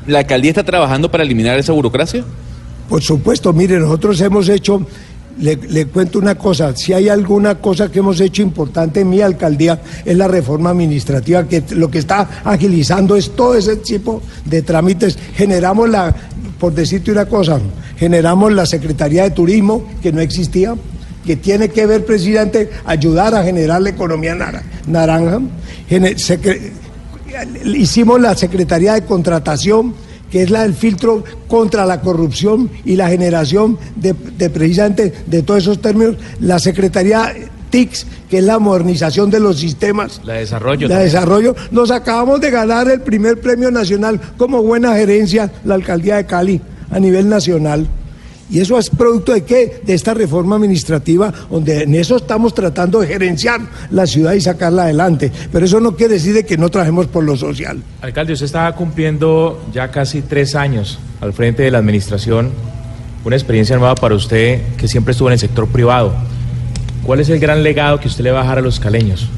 ¿La 0.07 0.21
alcaldía 0.21 0.51
está 0.51 0.65
trabajando 0.65 1.11
para 1.11 1.23
eliminar 1.23 1.59
esa 1.59 1.73
burocracia? 1.73 2.25
Por 2.89 3.03
supuesto, 3.03 3.53
mire, 3.53 3.79
nosotros 3.79 4.21
hemos 4.21 4.49
hecho, 4.49 4.85
le, 5.39 5.57
le 5.57 5.87
cuento 5.87 6.19
una 6.19 6.35
cosa, 6.35 6.75
si 6.75 6.93
hay 6.93 7.09
alguna 7.09 7.57
cosa 7.57 7.91
que 7.91 8.01
hemos 8.01 8.21
hecho 8.21 8.43
importante 8.43 9.01
en 9.01 9.11
mi 9.11 9.21
alcaldía 9.21 9.81
es 10.05 10.17
la 10.17 10.27
reforma 10.27 10.71
administrativa, 10.71 11.47
que 11.47 11.63
lo 11.71 11.91
que 11.91 11.99
está 11.99 12.43
agilizando 12.45 13.15
es 13.15 13.37
todo 13.37 13.55
ese 13.55 13.77
tipo 13.77 14.23
de 14.45 14.63
trámites. 14.63 15.17
Generamos 15.35 15.89
la, 15.89 16.15
por 16.59 16.75
decirte 16.75 17.13
una 17.13 17.27
cosa, 17.27 17.61
generamos 18.01 18.53
la 18.53 18.67
Secretaría 18.67 19.23
de 19.23 19.31
Turismo, 19.31 19.85
que 20.03 20.11
no 20.11 20.21
existía, 20.21 20.75
que 21.25 21.37
tiene 21.37 21.69
que 21.69 21.87
ver 21.87 22.05
presidente 22.05 22.71
ayudar 22.87 23.35
a 23.37 23.45
generar 23.45 23.81
la 23.83 23.91
economía 23.91 24.35
nara- 24.35 24.63
naranja. 24.89 25.39
Hicimos 27.65 28.21
la 28.21 28.35
Secretaría 28.37 28.95
de 28.95 29.05
Contratación 29.05 29.95
que 30.31 30.43
es 30.45 30.51
la 30.51 30.63
del 30.63 30.75
filtro 30.75 31.25
contra 31.49 31.85
la 31.85 32.01
corrupción 32.01 32.71
y 32.85 32.95
la 32.95 33.09
generación 33.09 33.77
de, 33.97 34.15
de 34.39 34.49
precisamente 34.49 35.13
de 35.27 35.43
todos 35.43 35.65
esos 35.65 35.83
términos, 35.83 36.15
la 36.39 36.61
Secretaría 36.61 37.35
TICS, 37.71 38.07
que 38.31 38.39
es 38.39 38.45
la 38.45 38.61
modernización 38.61 39.29
de 39.29 39.41
los 39.41 39.59
sistemas. 39.59 40.21
La 40.25 40.35
de 40.35 40.41
desarrollo. 40.41 40.83
La 40.87 40.95
también. 40.95 41.13
desarrollo. 41.13 41.57
Nos 41.73 41.91
acabamos 41.91 42.41
de 42.41 42.53
ganar 42.53 42.89
el 42.89 43.01
primer 43.01 43.41
premio 43.41 43.73
nacional 43.73 44.21
como 44.37 44.63
buena 44.63 44.95
gerencia, 44.95 45.51
la 45.65 45.75
alcaldía 45.75 46.15
de 46.19 46.27
Cali, 46.27 46.61
a 46.91 46.99
nivel 46.99 47.29
nacional. 47.29 47.87
Y 48.51 48.59
eso 48.59 48.77
es 48.79 48.91
producto 48.91 49.33
de 49.33 49.45
qué? 49.45 49.81
De 49.85 49.95
esta 49.95 50.13
reforma 50.13 50.57
administrativa, 50.57 51.33
donde 51.49 51.85
en 51.85 51.95
eso 51.95 52.17
estamos 52.17 52.53
tratando 52.53 53.01
de 53.01 53.07
gerenciar 53.07 53.61
la 53.93 54.07
ciudad 54.07 54.33
y 54.33 54.41
sacarla 54.41 54.85
adelante. 54.85 55.31
Pero 55.53 55.67
eso 55.67 55.79
no 55.79 55.95
quiere 55.95 56.15
decir 56.15 56.35
de 56.35 56.45
que 56.45 56.59
no 56.59 56.69
trabajemos 56.69 57.07
por 57.07 57.23
lo 57.23 57.37
social. 57.37 57.81
Alcalde, 58.03 58.33
usted 58.33 58.47
estaba 58.47 58.75
cumpliendo 58.75 59.63
ya 59.73 59.93
casi 59.93 60.23
tres 60.23 60.57
años 60.57 60.99
al 61.21 61.33
frente 61.33 61.63
de 61.63 61.71
la 61.71 61.79
administración, 61.79 62.51
una 63.25 63.37
experiencia 63.37 63.77
nueva 63.77 63.95
para 63.95 64.17
usted 64.17 64.63
que 64.77 64.89
siempre 64.89 65.13
estuvo 65.13 65.29
en 65.29 65.35
el 65.35 65.39
sector 65.39 65.69
privado. 65.69 66.13
¿Cuál 67.05 67.21
es 67.21 67.29
el 67.29 67.39
gran 67.39 67.63
legado 67.63 68.01
que 68.01 68.09
usted 68.09 68.25
le 68.25 68.33
va 68.33 68.41
a 68.41 68.43
dejar 68.43 68.59
a 68.59 68.63
los 68.63 68.81
caleños? 68.81 69.29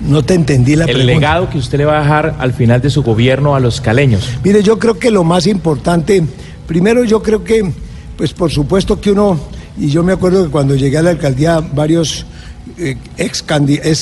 No 0.00 0.22
te 0.22 0.34
entendí 0.34 0.76
la 0.76 0.84
El 0.84 0.90
pregunta. 0.92 1.12
legado 1.14 1.50
que 1.50 1.58
usted 1.58 1.78
le 1.78 1.84
va 1.84 1.98
a 1.98 2.02
dejar 2.02 2.36
al 2.38 2.52
final 2.52 2.80
de 2.80 2.90
su 2.90 3.02
gobierno 3.02 3.54
a 3.54 3.60
los 3.60 3.80
caleños. 3.80 4.28
Mire, 4.44 4.62
yo 4.62 4.78
creo 4.78 4.98
que 4.98 5.10
lo 5.10 5.24
más 5.24 5.46
importante, 5.46 6.22
primero 6.66 7.02
yo 7.04 7.22
creo 7.22 7.42
que, 7.42 7.70
pues 8.16 8.32
por 8.32 8.50
supuesto 8.50 9.00
que 9.00 9.12
uno, 9.12 9.38
y 9.78 9.88
yo 9.88 10.02
me 10.02 10.12
acuerdo 10.12 10.44
que 10.44 10.50
cuando 10.50 10.74
llegué 10.74 10.98
a 10.98 11.02
la 11.02 11.10
alcaldía, 11.10 11.60
varios 11.60 12.26
eh, 12.78 12.96
ex, 13.16 13.44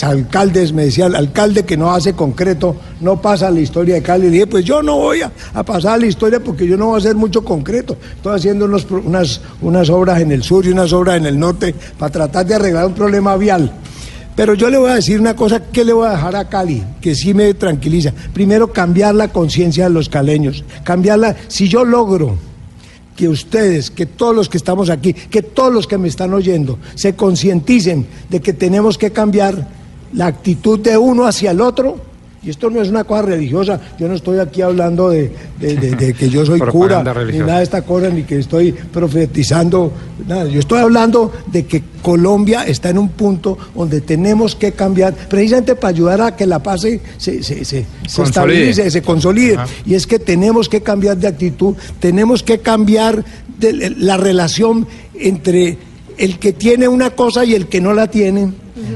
alcaldes 0.02 0.72
me 0.72 0.86
decían, 0.86 1.14
alcalde 1.14 1.64
que 1.64 1.76
no 1.76 1.92
hace 1.92 2.14
concreto, 2.14 2.76
no 3.00 3.20
pasa 3.20 3.48
a 3.48 3.50
la 3.50 3.60
historia 3.60 3.94
de 3.94 4.02
Cali. 4.02 4.24
Le 4.24 4.30
dije, 4.30 4.46
pues 4.46 4.64
yo 4.64 4.82
no 4.82 4.96
voy 4.96 5.22
a, 5.22 5.30
a 5.52 5.62
pasar 5.62 5.94
a 5.94 5.98
la 5.98 6.06
historia 6.06 6.40
porque 6.40 6.66
yo 6.66 6.76
no 6.76 6.86
voy 6.86 6.96
a 6.96 6.98
hacer 6.98 7.14
mucho 7.14 7.44
concreto. 7.44 7.96
Estoy 8.16 8.36
haciendo 8.36 8.64
unos 8.64 8.86
unas, 8.90 9.40
unas 9.60 9.88
obras 9.90 10.20
en 10.20 10.32
el 10.32 10.42
sur 10.42 10.66
y 10.66 10.70
unas 10.70 10.92
obras 10.92 11.18
en 11.18 11.26
el 11.26 11.38
norte 11.38 11.74
para 11.98 12.10
tratar 12.10 12.46
de 12.46 12.54
arreglar 12.54 12.86
un 12.86 12.94
problema 12.94 13.36
vial. 13.36 13.72
Pero 14.36 14.54
yo 14.54 14.68
le 14.68 14.78
voy 14.78 14.90
a 14.90 14.94
decir 14.94 15.20
una 15.20 15.36
cosa 15.36 15.70
que 15.70 15.84
le 15.84 15.92
voy 15.92 16.08
a 16.08 16.12
dejar 16.12 16.34
a 16.34 16.48
Cali, 16.48 16.82
que 17.00 17.14
sí 17.14 17.34
me 17.34 17.54
tranquiliza. 17.54 18.12
Primero, 18.32 18.72
cambiar 18.72 19.14
la 19.14 19.28
conciencia 19.28 19.84
de 19.84 19.90
los 19.90 20.08
caleños. 20.08 20.64
Cambiarla. 20.82 21.36
Si 21.46 21.68
yo 21.68 21.84
logro 21.84 22.36
que 23.16 23.28
ustedes, 23.28 23.90
que 23.90 24.06
todos 24.06 24.34
los 24.34 24.48
que 24.48 24.56
estamos 24.56 24.90
aquí, 24.90 25.12
que 25.12 25.42
todos 25.42 25.72
los 25.72 25.86
que 25.86 25.98
me 25.98 26.08
están 26.08 26.34
oyendo, 26.34 26.78
se 26.96 27.14
concienticen 27.14 28.06
de 28.28 28.40
que 28.40 28.52
tenemos 28.52 28.98
que 28.98 29.12
cambiar 29.12 29.68
la 30.12 30.26
actitud 30.26 30.80
de 30.80 30.98
uno 30.98 31.26
hacia 31.26 31.52
el 31.52 31.60
otro. 31.60 32.13
Y 32.44 32.50
esto 32.50 32.68
no 32.68 32.82
es 32.82 32.88
una 32.88 33.04
cosa 33.04 33.22
religiosa, 33.22 33.80
yo 33.98 34.06
no 34.06 34.14
estoy 34.14 34.38
aquí 34.38 34.60
hablando 34.62 35.08
de, 35.10 35.30
de- 35.58 35.76
de- 35.76 35.96
de 35.96 36.12
que 36.14 36.28
yo 36.28 36.44
soy 36.44 36.58
cura, 36.72 36.98
ni 37.32 37.38
nada 37.46 37.58
de 37.58 37.64
esta 37.64 37.82
cosa, 37.82 38.10
ni 38.10 38.24
que 38.24 38.38
estoy 38.38 38.72
profetizando, 38.72 39.92
nada. 40.28 40.46
Yo 40.46 40.60
estoy 40.60 40.80
hablando 40.80 41.32
de 41.46 41.64
que 41.66 41.82
Colombia 42.02 42.64
está 42.66 42.90
en 42.90 42.98
un 42.98 43.08
punto 43.10 43.56
donde 43.74 44.00
tenemos 44.02 44.54
que 44.54 44.72
cambiar, 44.72 45.14
precisamente 45.14 45.74
para 45.74 45.88
ayudar 45.88 46.20
a 46.20 46.36
que 46.36 46.46
la 46.46 46.62
paz 46.62 46.82
se, 46.82 47.00
se, 47.16 47.42
se, 47.42 47.64
se- 47.64 47.86
estabilice, 48.28 48.90
se 48.90 49.02
consolide. 49.02 49.54
Ajá. 49.56 49.66
Y 49.86 49.94
es 49.94 50.06
que 50.06 50.18
tenemos 50.18 50.68
que 50.68 50.82
cambiar 50.82 51.16
de 51.16 51.28
actitud, 51.28 51.74
tenemos 52.00 52.42
que 52.42 52.58
cambiar 52.58 53.24
de- 53.58 53.94
la 53.96 54.16
relación 54.16 54.86
entre 55.18 55.78
el 56.18 56.38
que 56.38 56.52
tiene 56.52 56.88
una 56.88 57.10
cosa 57.10 57.44
y 57.44 57.54
el 57.54 57.66
que 57.66 57.80
no 57.80 57.92
la 57.92 58.08
tiene. 58.10 58.52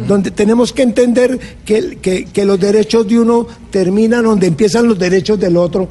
Donde 0.07 0.31
tenemos 0.31 0.73
que 0.73 0.83
entender 0.83 1.39
que, 1.65 1.99
que- 2.03 2.25
que 2.27 2.45
los 2.45 2.59
derechos 2.59 3.07
de 3.07 3.21
uno 3.21 3.47
terminan 3.71 4.25
donde 4.25 4.47
empiezan 4.47 4.87
los 4.89 4.99
derechos 4.99 5.39
del 5.39 5.57
otro. 5.57 5.89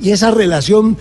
Y 0.00 0.10
esa 0.10 0.30
relación 0.30 0.96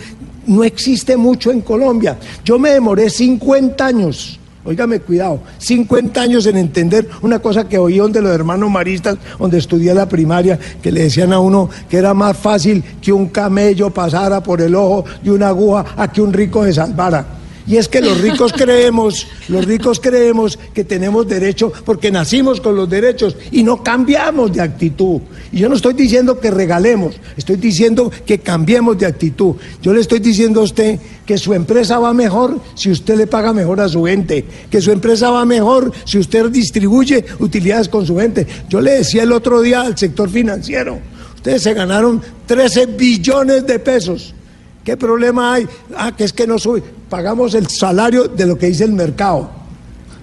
no 0.48 0.64
existe 0.64 1.18
mucho 1.18 1.52
en 1.52 1.62
Colombia. 1.62 2.18
Yo 2.44 2.58
me 2.58 2.72
demoré 2.72 3.10
50 3.10 3.86
años, 3.86 4.40
óigame 4.64 5.00
cuidado, 5.02 5.42
50 5.60 6.22
años 6.22 6.46
en 6.48 6.58
entender 6.58 7.08
una 7.22 7.40
cosa 7.40 7.68
que 7.68 7.78
oí 7.78 7.98
donde 7.98 8.22
los 8.22 8.32
hermanos 8.32 8.72
maristas, 8.72 9.18
donde 9.40 9.58
estudié 9.60 9.94
la 9.94 10.08
primaria, 10.08 10.58
que 10.82 10.92
le 10.92 11.04
decían 11.04 11.34
a 11.34 11.40
uno 11.40 11.70
que 11.90 11.98
era 11.98 12.14
más 12.14 12.38
fácil 12.38 12.84
que 13.02 13.12
un 13.14 13.28
camello 13.28 13.90
pasara 13.92 14.42
por 14.42 14.62
el 14.62 14.76
ojo 14.76 15.06
de 15.24 15.32
una 15.32 15.50
aguja 15.50 15.86
a 15.98 16.12
que 16.12 16.22
un 16.22 16.32
rico 16.34 16.64
se 16.66 16.74
salvara. 16.74 17.26
Y 17.68 17.78
es 17.78 17.88
que 17.88 18.02
los 18.02 18.22
ricos 18.22 18.54
creemos, 18.58 19.28
los 19.48 19.66
ricos 19.66 20.00
creemos 20.00 20.60
que 20.74 20.84
tenemos 20.84 21.28
derecho 21.28 21.72
porque 21.84 22.12
nacimos 22.12 22.62
con 22.62 22.76
los 22.76 22.90
derechos 22.90 23.36
y 23.52 23.64
no 23.64 23.84
cambiamos 23.84 24.54
de 24.54 24.62
actitud. 24.62 25.22
Y 25.52 25.60
yo 25.60 25.70
no 25.70 25.76
estoy 25.76 25.94
diciendo 25.94 26.40
que 26.40 26.52
regalemos, 26.52 27.16
estoy 27.38 27.56
diciendo 27.56 28.12
que 28.26 28.40
cambiemos 28.40 28.98
de 28.98 29.06
actitud. 29.06 29.56
Yo 29.82 29.94
le 29.94 30.02
estoy 30.02 30.20
diciendo 30.20 30.62
a 30.62 30.64
usted 30.64 31.00
que 31.26 31.38
su 31.38 31.54
empresa 31.54 31.98
va 32.00 32.14
mejor 32.14 32.60
si 32.76 32.92
usted 32.92 33.18
le 33.18 33.28
paga 33.28 33.54
mejor 33.54 33.80
a 33.80 33.90
su 33.90 34.04
gente, 34.04 34.46
que 34.70 34.82
su 34.82 34.92
empresa 34.92 35.32
va 35.32 35.46
mejor 35.46 35.92
si 36.06 36.20
usted 36.20 36.50
distribuye 36.50 37.26
utilidades 37.40 37.90
con 37.90 38.06
su 38.06 38.18
gente. 38.18 38.46
Yo 38.70 38.82
le 38.82 38.92
decía 38.92 39.24
el 39.24 39.32
otro 39.32 39.62
día 39.62 39.82
al 39.82 39.98
sector 39.98 40.30
financiero, 40.30 41.00
ustedes 41.36 41.64
se 41.64 41.74
ganaron 41.74 42.22
13 42.46 42.86
billones 42.88 43.66
de 43.66 43.80
pesos. 43.80 44.36
¿Qué 44.86 44.96
problema 44.96 45.56
hay? 45.56 45.68
Ah, 45.98 46.16
que 46.16 46.24
es 46.24 46.32
que 46.32 46.46
no 46.48 46.58
sube. 46.60 46.82
Pagamos 47.10 47.56
el 47.56 47.68
salario 47.68 48.28
de 48.30 48.46
lo 48.46 48.58
que 48.58 48.68
dice 48.68 48.84
el 48.86 48.94
mercado. 48.94 49.50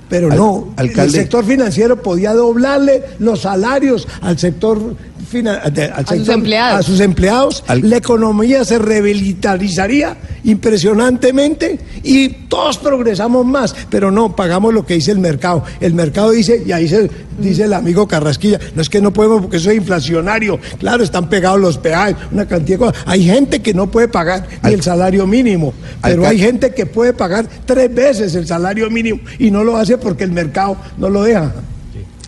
Pero 0.09 0.31
Al- 0.31 0.37
no, 0.39 0.75
el 0.79 1.11
sector 1.11 1.45
financiero 1.45 2.01
podía 2.01 2.33
doblarle 2.33 3.03
los 3.19 3.41
salarios 3.41 4.07
al 4.21 4.39
sector 4.39 4.95
fina- 5.33 5.59
de- 5.71 5.85
al 5.87 6.05
A 6.07 6.15
sus 6.17 6.29
empleados. 6.29 6.79
a 6.81 6.83
sus 6.83 7.01
empleados. 7.01 7.65
Al- 7.67 7.89
La 7.91 7.97
economía 7.97 8.65
se 8.65 8.79
revitalizaría 8.79 10.17
impresionantemente 10.45 11.79
y 12.03 12.29
todos 12.49 12.79
progresamos 12.79 13.45
más, 13.47 13.75
pero 13.91 14.11
no 14.11 14.35
pagamos 14.37 14.75
lo 14.75 14.85
que 14.85 14.95
dice 14.95 15.11
el 15.13 15.19
mercado. 15.19 15.65
El 15.81 15.95
mercado 15.95 16.31
dice, 16.31 16.63
y 16.67 16.73
ahí 16.73 16.89
se 16.89 17.11
dice 17.39 17.65
el 17.65 17.73
amigo 17.73 18.07
Carrasquilla, 18.07 18.59
no 18.75 18.83
es 18.83 18.89
que 18.91 19.01
no 19.01 19.13
podemos 19.13 19.41
porque 19.43 19.57
eso 19.57 19.71
es 19.71 19.77
inflacionario. 19.77 20.59
Claro, 20.79 21.03
están 21.03 21.29
pegados 21.29 21.61
los 21.61 21.79
peajes, 21.79 22.17
una 22.31 22.47
cantidad 22.47 22.79
de 22.79 22.87
cosas. 22.87 23.03
Hay 23.07 23.25
gente 23.25 23.61
que 23.63 23.73
no 23.75 23.91
puede 23.91 24.09
pagar 24.09 24.47
ni 24.63 24.73
el 24.75 24.83
salario 24.83 25.27
mínimo, 25.27 25.73
pero 26.03 26.27
hay 26.27 26.39
gente 26.39 26.73
que 26.75 26.87
puede 26.87 27.13
pagar 27.13 27.47
tres 27.65 27.93
veces 27.95 28.35
el 28.35 28.47
salario 28.47 28.91
mínimo 28.91 29.21
y 29.39 29.51
no 29.51 29.65
lo 29.65 29.77
hace 29.77 29.97
porque 29.99 30.25
el 30.25 30.33
mercado 30.33 30.77
no 30.99 31.09
lo 31.09 31.23
deja. 31.23 31.53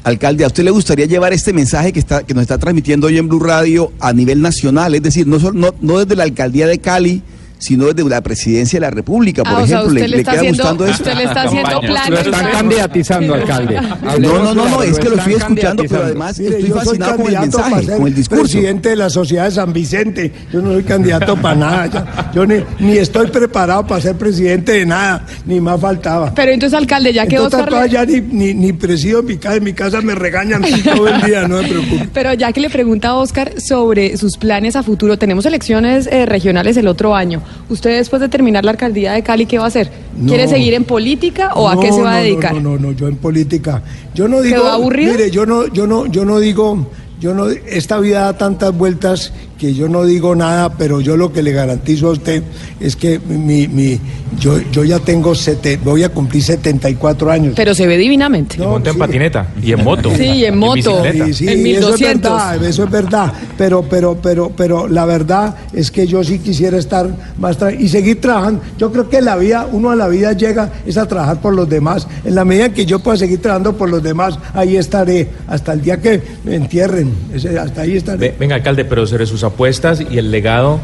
Alcalde, 0.05 0.45
¿a 0.45 0.49
usted 0.49 0.65
le 0.65 0.71
gustaría 0.71 1.07
llevar 1.07 1.33
este 1.33 1.55
mensaje 1.55 1.91
que, 1.91 1.99
está, 1.99 2.23
que 2.23 2.35
nos 2.35 2.43
está 2.43 2.59
transmitiendo 2.59 3.07
hoy 3.07 3.17
en 3.17 3.27
Blue 3.27 3.41
Radio 3.41 3.91
a 4.01 4.13
nivel 4.13 4.43
nacional? 4.43 4.95
Es 4.95 5.03
decir, 5.03 5.27
no, 5.27 5.39
no, 5.53 5.75
no 5.81 5.99
desde 5.99 6.15
la 6.15 6.25
alcaldía 6.25 6.67
de 6.67 6.79
Cali, 6.79 7.23
sino 7.65 7.87
desde 7.93 8.09
la 8.09 8.21
presidencia 8.21 8.77
de 8.79 8.83
la 8.83 8.91
República, 8.91 9.43
por 9.43 9.53
Ah, 9.53 9.63
o 9.63 9.67
sea, 9.67 9.79
ejemplo. 9.79 9.87
usted 9.89 10.01
¿Le, 10.03 10.09
le 10.09 10.17
le 10.17 10.19
está 10.19 10.31
queda 10.33 10.41
haciendo, 10.41 10.63
gustando 10.63 10.85
eso? 10.85 10.93
usted 11.03 11.15
le 11.15 11.25
está 11.25 11.43
haciendo 11.43 11.81
planes. 11.81 12.11
Lo 12.11 12.19
están 12.33 12.51
candidatizando, 12.53 13.35
alcalde. 13.35 13.81
No, 14.21 14.39
no, 14.45 14.55
no, 14.55 14.69
no, 14.69 14.83
es 14.83 14.99
que 14.99 15.09
lo 15.09 15.17
estoy 15.17 15.35
escuchando, 15.35 15.83
pero 15.89 16.03
además 16.05 16.39
Mire, 16.39 16.59
estoy 16.59 16.71
fascinado 16.71 17.17
con 17.17 17.27
el 17.35 17.41
mensaje, 17.41 17.87
con 17.97 18.07
el 18.07 18.15
discurso. 18.15 18.43
presidente 18.43 18.89
de 18.91 18.97
la 18.97 19.11
sociedad 19.11 19.45
de 19.45 19.51
San 19.51 19.73
Vicente. 19.73 20.33
Yo 20.53 20.61
no 20.63 20.73
soy 20.73 20.83
candidato 20.83 21.37
para 21.37 21.55
nada. 21.55 21.87
ya. 21.87 22.31
Yo 22.35 22.47
ni, 22.47 22.57
ni 22.81 22.97
estoy 22.99 23.29
preparado 23.29 23.87
para 23.87 24.01
ser 24.01 24.17
presidente 24.17 24.73
de 24.73 24.87
nada, 24.87 25.25
ni 25.47 25.61
más 25.61 25.81
faltaba. 25.81 26.35
Pero 26.35 26.53
entonces, 26.53 26.79
alcalde, 26.79 27.13
ya 27.13 27.27
que 27.27 27.37
Entonces, 27.37 27.61
Oscar... 27.61 27.83
le- 27.85 27.91
ya 27.91 28.05
ni, 28.05 28.21
ni, 28.21 28.55
ni 28.55 28.73
presido 28.73 29.23
mi 29.23 29.37
casa, 29.37 29.57
en 29.57 29.65
mi 29.65 29.73
casa 29.73 30.01
me 30.03 30.15
regañan 30.15 30.63
todo 30.95 31.09
el 31.09 31.23
día, 31.23 31.49
no 31.49 31.63
me 31.63 31.69
preocupe. 31.69 32.09
Pero 32.13 32.35
ya 32.35 32.53
que 32.53 32.61
le 32.61 32.71
pregunta 32.71 33.09
a 33.09 33.15
Oscar 33.15 33.53
sobre 33.61 34.17
sus 34.17 34.37
planes 34.37 34.77
a 34.77 34.83
futuro, 34.83 35.17
tenemos 35.19 35.47
elecciones 35.47 36.07
eh, 36.11 36.27
regionales 36.27 36.77
el 36.77 36.89
otro 36.89 37.15
año. 37.15 37.43
¿Usted 37.69 37.97
después 37.97 38.21
de 38.21 38.29
terminar 38.29 38.65
la 38.65 38.73
alcaldía 38.73 39.13
de 39.13 39.23
Cali, 39.23 39.47
qué 39.47 39.59
va 39.59 39.65
a 39.65 39.69
hacer? 39.69 39.91
¿Quiere 40.27 40.45
No. 40.45 40.51
seguir 40.51 40.75
en 40.75 40.85
política 40.85 41.53
o 41.55 41.69
a 41.69 41.81
qué 41.81 41.93
se 41.93 42.03
va 42.03 42.17
a 42.17 42.19
no, 42.19 42.23
dedicar? 42.25 42.55
No, 42.55 42.61
no, 42.61 42.79
no, 42.79 42.93
yo 42.93 43.09
en 43.09 43.17
política. 43.17 43.83
Yo 44.15 44.29
no 44.29 44.43
digo. 44.43 44.57
¿Quedó 44.57 44.71
aburrido? 44.71 45.13
Mire, 45.13 45.31
yo 45.31 45.47
no, 45.47 45.67
yo 45.69 45.87
no, 45.87 46.07
yo 46.07 46.25
no 46.25 46.39
digo. 46.39 46.87
Yo 47.21 47.33
no, 47.33 47.49
esta 47.49 47.99
vida 48.01 48.21
da 48.21 48.37
tantas 48.37 48.77
vueltas 48.77 49.33
que 49.65 49.73
yo 49.75 49.89
no 49.89 50.05
digo 50.05 50.35
nada, 50.35 50.69
pero 50.77 51.01
yo 51.01 51.17
lo 51.17 51.33
que 51.33 51.43
le 51.43 51.53
garantizo 51.53 52.09
a 52.09 52.11
usted 52.11 52.43
es 52.81 52.97
que 52.97 53.19
mi, 53.19 53.67
mi, 53.67 53.99
yo, 54.39 54.59
yo 54.71 54.85
ya 54.85 54.99
tengo, 54.99 55.35
sete, 55.35 55.79
voy 55.83 56.03
a 56.03 56.11
cumplir 56.11 56.43
74 56.43 57.31
años. 57.31 57.55
Pero 57.57 57.75
se 57.75 57.87
ve 57.87 57.97
divinamente. 57.97 58.57
Y 58.59 58.61
monta 58.67 58.91
en 58.91 58.99
patineta 58.99 59.49
y 59.63 59.73
en 59.73 59.83
moto. 59.83 60.11
Sí, 60.15 60.25
y 60.25 60.45
en 60.45 60.59
moto. 60.59 61.03
Sí, 61.11 61.33
sí, 61.33 61.49
En 61.49 61.67
eso 61.67 61.95
es 61.95 62.01
1200. 62.01 62.31
verdad, 62.31 62.65
eso 62.65 62.85
es 62.85 62.91
verdad, 62.91 63.33
pero, 63.57 63.83
pero, 63.89 64.17
pero, 64.21 64.53
pero 64.55 64.87
la 64.87 65.07
verdad 65.07 65.55
es 65.73 65.91
que 65.91 66.07
yo 66.07 66.23
sí 66.23 66.39
quisiera 66.41 66.77
estar 66.77 67.09
más 67.39 67.59
tra- 67.59 67.75
y 67.79 67.89
seguir 67.89 68.21
trabajando. 68.21 68.61
Yo 68.79 68.93
creo 68.93 69.09
que 69.09 69.23
la 69.23 69.37
vida, 69.37 69.67
uno 69.73 69.91
a 69.91 69.97
la 69.97 70.09
vida 70.09 70.33
llega 70.35 70.71
es 70.85 70.99
a 70.99 71.07
trabajar 71.09 71.41
por 71.41 71.55
los 71.55 71.69
demás. 71.71 72.07
En 72.25 72.35
la 72.35 72.45
medida 72.45 72.67
en 72.67 72.75
que 72.75 72.85
yo 72.85 72.99
pueda 72.99 73.17
seguir 73.17 73.41
trabajando 73.41 73.77
por 73.79 73.89
los 73.89 74.03
demás, 74.03 74.39
ahí 74.53 74.77
estaré 74.77 75.29
hasta 75.47 75.73
el 75.73 75.81
día 75.81 76.01
que 76.03 76.21
me 76.45 76.57
entierren. 76.57 77.13
Hasta 77.59 77.81
ahí 77.81 77.97
estaré. 77.97 78.19
Ve- 78.19 78.35
Venga, 78.39 78.57
alcalde, 78.57 78.85
pero 78.85 79.07
sobre 79.07 79.25
sus 79.25 79.43
apuestas 79.55 80.03
y 80.11 80.19
el 80.19 80.31
legado, 80.31 80.81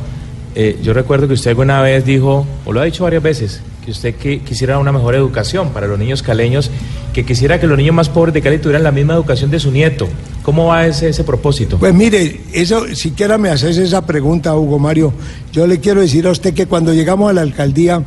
eh, 0.54 0.78
yo 0.83 0.92
recuerdo 0.92 1.26
que 1.28 1.35
usted 1.35 1.50
alguna 1.50 1.83
vez 1.83 2.04
dijo, 2.04 2.46
o 2.64 2.72
lo 2.72 2.80
ha 2.80 2.85
dicho 2.85 3.04
varias 3.04 3.22
veces, 3.22 3.61
que 3.85 3.90
usted 3.90 4.14
quisiera 4.14 4.78
una 4.78 4.92
mejor 4.92 5.14
educación 5.14 5.70
para 5.70 5.87
los 5.87 5.98
niños 5.98 6.22
caleños, 6.22 6.70
que 7.12 7.24
quisiera 7.24 7.59
que 7.59 7.66
los 7.66 7.76
niños 7.76 7.94
más 7.94 8.09
pobres 8.09 8.33
de 8.33 8.42
Cali 8.42 8.59
tuvieran 8.59 8.85
la 8.85 8.92
misma 8.92 9.14
educación 9.14 9.50
de 9.50 9.59
su 9.59 9.72
nieto. 9.72 10.09
¿Cómo 10.42 10.66
va 10.66 10.87
ese, 10.87 11.09
ese 11.09 11.24
propósito? 11.24 11.78
Pues 11.78 11.92
mire, 11.92 12.42
eso, 12.52 12.87
siquiera 12.94 13.38
me 13.38 13.48
haces 13.48 13.76
esa 13.78 14.06
pregunta, 14.06 14.54
Hugo 14.54 14.78
Mario. 14.78 15.12
Yo 15.52 15.66
le 15.66 15.80
quiero 15.80 16.00
decir 16.00 16.26
a 16.26 16.30
usted 16.30 16.54
que 16.54 16.66
cuando 16.66 16.94
llegamos 16.94 17.28
a 17.30 17.33
la 17.33 17.40
alcaldía, 17.40 18.02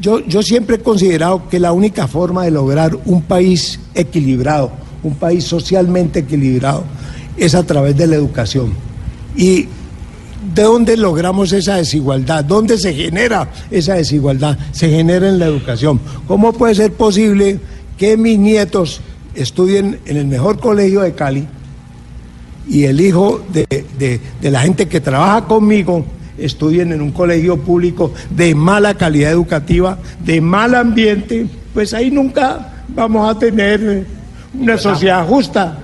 yo, 0.00 0.20
yo 0.26 0.42
siempre 0.42 0.76
he 0.76 0.80
considerado 0.80 1.48
que 1.48 1.58
la 1.58 1.72
única 1.72 2.06
forma 2.06 2.44
de 2.44 2.50
lograr 2.50 2.96
un 3.06 3.22
país 3.22 3.80
equilibrado, 3.94 4.72
un 5.02 5.14
país 5.14 5.44
socialmente 5.44 6.20
equilibrado, 6.20 6.84
es 7.38 7.54
a 7.54 7.64
través 7.64 7.96
de 7.96 8.06
la 8.06 8.16
educación. 8.16 8.74
Y 9.36 9.68
¿De 10.54 10.62
dónde 10.62 10.96
logramos 10.96 11.52
esa 11.52 11.76
desigualdad? 11.76 12.44
¿Dónde 12.44 12.78
se 12.78 12.94
genera 12.94 13.48
esa 13.70 13.94
desigualdad? 13.94 14.58
Se 14.72 14.88
genera 14.88 15.28
en 15.28 15.38
la 15.38 15.46
educación. 15.46 16.00
¿Cómo 16.26 16.52
puede 16.52 16.74
ser 16.74 16.92
posible 16.92 17.58
que 17.98 18.16
mis 18.16 18.38
nietos 18.38 19.00
estudien 19.34 20.00
en 20.06 20.16
el 20.16 20.26
mejor 20.26 20.58
colegio 20.58 21.00
de 21.00 21.14
Cali 21.14 21.46
y 22.68 22.84
el 22.84 23.00
hijo 23.00 23.44
de, 23.52 24.20
de 24.40 24.50
la 24.50 24.60
gente 24.60 24.86
que 24.86 25.00
trabaja 25.00 25.44
conmigo 25.46 26.04
estudien 26.38 26.92
en 26.92 27.00
un 27.00 27.12
colegio 27.12 27.56
público 27.58 28.12
de 28.30 28.54
mala 28.54 28.94
calidad 28.94 29.32
educativa, 29.32 29.98
de 30.24 30.40
mal 30.40 30.74
ambiente? 30.74 31.46
Pues 31.72 31.92
ahí 31.94 32.10
nunca 32.10 32.84
vamos 32.88 33.28
a 33.28 33.38
tener 33.38 34.06
una 34.58 34.78
sociedad 34.78 35.26
justa. 35.26 35.78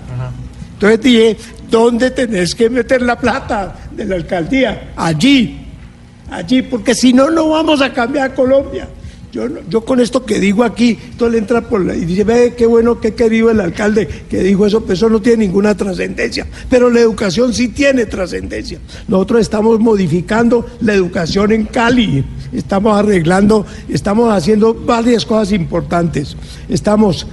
Entonces 0.74 1.00
dije, 1.00 1.36
¿dónde 1.72 2.10
tenés 2.10 2.54
que 2.54 2.68
meter 2.68 3.02
la 3.02 3.18
plata 3.18 3.74
de 3.90 4.04
la 4.04 4.14
alcaldía? 4.16 4.92
Allí, 4.94 5.66
allí, 6.30 6.62
porque 6.62 6.94
si 6.94 7.14
no, 7.14 7.30
no 7.30 7.48
vamos 7.48 7.80
a 7.80 7.92
cambiar 7.92 8.34
Colombia. 8.34 8.86
Yo, 9.32 9.48
yo 9.70 9.82
con 9.82 9.98
esto 9.98 10.26
que 10.26 10.38
digo 10.38 10.62
aquí, 10.62 10.98
todo 11.16 11.30
le 11.30 11.38
entra 11.38 11.62
por 11.62 11.82
la, 11.82 11.96
y 11.96 12.04
dice, 12.04 12.22
ve, 12.22 12.52
qué 12.54 12.66
bueno, 12.66 13.00
qué 13.00 13.14
querido 13.14 13.50
el 13.50 13.60
alcalde 13.60 14.06
que 14.28 14.42
dijo 14.42 14.66
eso, 14.66 14.82
pero 14.82 14.92
eso 14.92 15.08
no 15.08 15.22
tiene 15.22 15.46
ninguna 15.46 15.74
trascendencia. 15.74 16.46
Pero 16.68 16.90
la 16.90 17.00
educación 17.00 17.54
sí 17.54 17.68
tiene 17.68 18.04
trascendencia. 18.04 18.78
Nosotros 19.08 19.40
estamos 19.40 19.80
modificando 19.80 20.66
la 20.82 20.92
educación 20.92 21.50
en 21.52 21.64
Cali, 21.64 22.22
estamos 22.52 22.94
arreglando, 22.94 23.64
estamos 23.88 24.30
haciendo 24.30 24.74
varias 24.74 25.24
cosas 25.24 25.52
importantes. 25.52 26.36
Estamos 26.68 27.26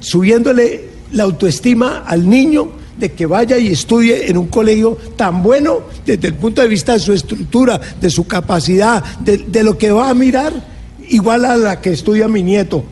subiéndole 0.00 0.86
la 1.12 1.24
autoestima 1.24 2.04
al 2.06 2.26
niño 2.26 2.85
de 2.98 3.12
que 3.12 3.26
vaya 3.26 3.58
y 3.58 3.68
estudie 3.68 4.28
en 4.30 4.38
un 4.38 4.46
colegio 4.46 4.96
tan 5.16 5.42
bueno 5.42 5.80
desde 6.04 6.28
el 6.28 6.34
punto 6.34 6.62
de 6.62 6.68
vista 6.68 6.94
de 6.94 7.00
su 7.00 7.12
estructura, 7.12 7.80
de 8.00 8.10
su 8.10 8.26
capacidad, 8.26 9.02
de, 9.20 9.62
lo 9.62 9.76
que 9.76 9.90
va 9.90 10.08
a 10.08 10.14
mirar, 10.14 10.52
igual 11.08 11.44
a 11.44 11.56
la 11.56 11.80
que 11.80 11.90
estudia 11.90 12.28
mi 12.28 12.42
nieto. 12.42 12.84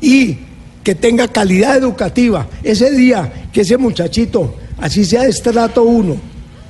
Y 0.00 0.38
que 0.82 0.94
tenga 0.94 1.28
calidad 1.28 1.76
educativa. 1.76 2.46
Ese 2.62 2.90
día 2.90 3.48
que 3.52 3.62
ese 3.62 3.78
muchachito, 3.78 4.54
así 4.78 5.04
sea 5.04 5.22
de 5.22 5.30
estrato 5.30 5.82
uno, 5.82 6.16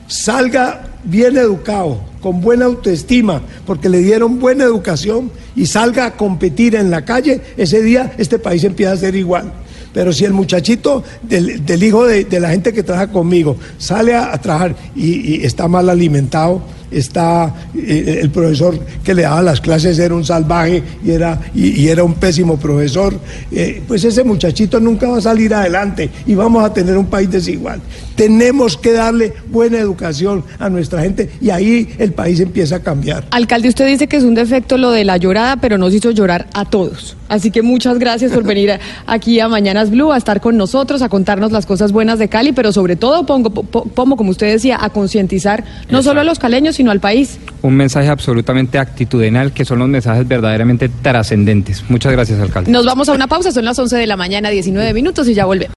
salga 0.07 0.89
bien 1.03 1.37
educado, 1.37 2.01
con 2.21 2.41
buena 2.41 2.67
autoestima, 2.67 3.43
porque 3.67 3.89
le 3.89 3.99
dieron 3.99 4.39
buena 4.39 4.65
educación 4.65 5.31
y 5.57 5.67
salga 5.67 6.07
a 6.07 6.17
competir 6.17 6.75
en 6.77 6.91
la 6.91 7.05
calle, 7.05 7.41
ese 7.57 7.83
día 7.83 8.15
este 8.17 8.39
país 8.39 8.65
empieza 8.65 8.93
a 8.93 8.97
ser 8.97 9.15
igual. 9.17 9.53
Pero 9.95 10.13
si 10.13 10.25
el 10.25 10.33
muchachito 10.33 11.05
del, 11.23 11.83
hijo 11.83 12.05
de, 12.05 12.27
la 12.41 12.51
gente 12.51 12.73
que 12.73 12.83
trabaja 12.83 13.11
conmigo 13.11 13.57
sale 13.79 14.15
a, 14.15 14.37
trabajar 14.39 14.77
y, 14.95 15.45
está 15.47 15.69
mal 15.69 15.89
alimentado, 15.89 16.61
está 16.95 17.53
eh, 17.77 18.21
el 18.23 18.31
profesor 18.31 18.79
que 19.03 19.15
le 19.15 19.23
daba 19.23 19.43
las 19.43 19.61
clases 19.61 19.99
era 19.99 20.15
un 20.15 20.25
salvaje 20.25 20.83
y 21.05 21.11
era, 21.11 21.41
y, 21.55 21.89
era 21.89 22.05
un 22.05 22.15
pésimo 22.15 22.59
profesor, 22.59 23.15
eh, 23.51 23.83
pues 23.87 24.05
ese 24.05 24.25
muchachito 24.25 24.81
nunca 24.81 25.09
va 25.09 25.19
a 25.19 25.21
salir 25.21 25.53
adelante 25.55 26.11
y 26.27 26.35
vamos 26.35 26.65
a 26.65 26.73
tener 26.73 26.97
un 26.97 27.07
país 27.07 27.31
desigual. 27.31 27.81
Tenemos 28.17 28.77
que 28.77 28.93
darle 28.93 29.33
buena 29.51 29.79
educación 29.79 30.45
a 30.59 30.71
nuestra 30.71 31.03
gente 31.03 31.31
y 31.41 31.51
ahí 31.51 31.89
el 31.99 32.13
país 32.13 32.41
empieza 32.41 32.77
a 32.77 32.81
cambiar. 32.81 33.25
Alcalde, 33.31 33.69
usted 33.69 33.87
dice 33.87 34.07
que 34.07 34.17
es 34.17 34.25
un 34.25 34.35
defecto 34.35 34.79
lo 34.79 34.91
de 34.91 35.05
la 35.05 35.17
llorada, 35.17 35.57
pero 35.57 35.79
nos 35.79 35.93
hizo 35.93 36.11
llorar 36.11 36.47
a 36.55 36.65
todos. 36.65 37.17
Así 37.29 37.51
que 37.51 37.63
muchas 37.63 37.99
gracias 37.99 38.33
por 38.33 38.45
venir 38.45 38.79
aquí 39.07 39.41
a 39.41 39.49
Mañanas 39.49 39.91
Blue, 39.91 40.13
a 40.13 40.17
estar 40.17 40.41
con 40.41 40.57
nosotros, 40.57 41.03
a 41.03 41.09
contarnos 41.09 41.53
las 41.53 41.67
cosas 41.67 41.93
buenas 41.93 42.19
de 42.19 42.29
Cali, 42.29 42.53
pero 42.53 42.73
sobre 42.73 42.97
todo, 42.97 43.27
pongo, 43.27 43.51
pongo 43.51 44.17
como 44.17 44.31
usted 44.31 44.53
decía, 44.53 44.79
a 44.81 44.91
concientizar 44.91 45.65
no 45.91 46.03
solo 46.03 46.21
a 46.21 46.25
los 46.25 46.39
caleños, 46.39 46.77
sino 46.85 46.93
al 46.93 47.01
país. 47.01 47.39
Un 47.63 47.77
mensaje 47.77 48.09
absolutamente 48.09 48.79
actitudinal, 48.79 49.53
que 49.53 49.65
son 49.65 49.79
los 49.79 49.89
mensajes 49.89 50.29
verdaderamente 50.29 50.91
trascendentes. 50.91 51.83
Muchas 51.89 52.13
gracias, 52.13 52.39
alcalde. 52.39 52.71
Nos 52.71 52.85
vamos 52.85 53.09
a 53.09 53.13
una 53.13 53.27
pausa, 53.27 53.53
son 53.53 53.65
las 53.65 53.79
11 53.79 53.97
de 53.97 54.07
la 54.07 54.19
mañana, 54.19 54.51
19 54.51 54.93
minutos 54.93 55.27
y 55.29 55.33
ya 55.33 55.47
volvemos. 55.47 55.73